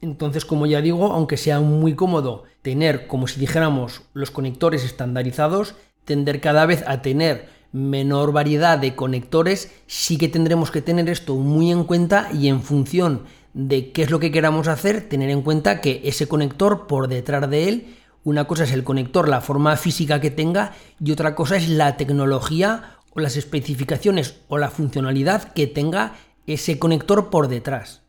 Entonces, 0.00 0.44
como 0.44 0.66
ya 0.66 0.80
digo, 0.80 1.12
aunque 1.12 1.36
sea 1.36 1.60
muy 1.60 1.94
cómodo 1.94 2.44
tener, 2.62 3.08
como 3.08 3.26
si 3.26 3.40
dijéramos, 3.40 4.02
los 4.14 4.30
conectores 4.30 4.84
estandarizados, 4.84 5.74
tender 6.04 6.40
cada 6.40 6.64
vez 6.64 6.84
a 6.86 7.02
tener 7.02 7.48
menor 7.72 8.32
variedad 8.32 8.78
de 8.78 8.94
conectores, 8.94 9.72
sí 9.86 10.16
que 10.16 10.28
tendremos 10.28 10.70
que 10.70 10.82
tener 10.82 11.08
esto 11.08 11.34
muy 11.36 11.70
en 11.70 11.84
cuenta 11.84 12.30
y 12.32 12.48
en 12.48 12.62
función 12.62 13.22
de 13.54 13.92
qué 13.92 14.02
es 14.02 14.10
lo 14.10 14.20
que 14.20 14.32
queramos 14.32 14.68
hacer, 14.68 15.08
tener 15.08 15.30
en 15.30 15.42
cuenta 15.42 15.80
que 15.80 16.00
ese 16.04 16.28
conector 16.28 16.86
por 16.86 17.08
detrás 17.08 17.48
de 17.50 17.68
él, 17.68 17.96
una 18.24 18.46
cosa 18.46 18.64
es 18.64 18.72
el 18.72 18.84
conector, 18.84 19.28
la 19.28 19.40
forma 19.40 19.76
física 19.76 20.20
que 20.20 20.30
tenga 20.30 20.72
y 21.02 21.12
otra 21.12 21.34
cosa 21.34 21.56
es 21.56 21.68
la 21.68 21.96
tecnología 21.96 22.98
o 23.14 23.20
las 23.20 23.36
especificaciones 23.36 24.40
o 24.48 24.58
la 24.58 24.70
funcionalidad 24.70 25.52
que 25.52 25.66
tenga 25.66 26.14
ese 26.46 26.78
conector 26.78 27.30
por 27.30 27.48
detrás. 27.48 28.07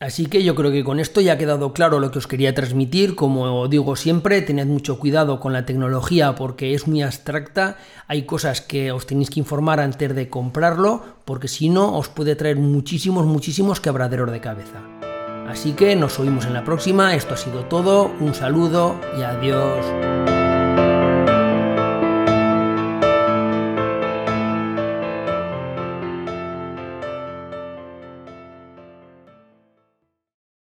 Así 0.00 0.24
que 0.24 0.42
yo 0.42 0.54
creo 0.54 0.72
que 0.72 0.82
con 0.82 0.98
esto 0.98 1.20
ya 1.20 1.34
ha 1.34 1.38
quedado 1.38 1.74
claro 1.74 2.00
lo 2.00 2.10
que 2.10 2.18
os 2.18 2.26
quería 2.26 2.54
transmitir. 2.54 3.14
Como 3.14 3.68
digo 3.68 3.96
siempre, 3.96 4.40
tened 4.40 4.66
mucho 4.66 4.98
cuidado 4.98 5.40
con 5.40 5.52
la 5.52 5.66
tecnología 5.66 6.34
porque 6.36 6.72
es 6.72 6.88
muy 6.88 7.02
abstracta. 7.02 7.76
Hay 8.06 8.22
cosas 8.22 8.62
que 8.62 8.92
os 8.92 9.06
tenéis 9.06 9.28
que 9.28 9.40
informar 9.40 9.78
antes 9.78 10.14
de 10.14 10.30
comprarlo 10.30 11.02
porque 11.26 11.48
si 11.48 11.68
no 11.68 11.98
os 11.98 12.08
puede 12.08 12.34
traer 12.34 12.56
muchísimos, 12.56 13.26
muchísimos 13.26 13.78
quebraderos 13.80 14.32
de 14.32 14.40
cabeza. 14.40 14.80
Así 15.46 15.72
que 15.72 15.94
nos 15.96 16.18
oímos 16.18 16.46
en 16.46 16.54
la 16.54 16.64
próxima. 16.64 17.14
Esto 17.14 17.34
ha 17.34 17.36
sido 17.36 17.66
todo. 17.66 18.10
Un 18.20 18.32
saludo 18.32 18.98
y 19.18 19.22
adiós. 19.22 20.39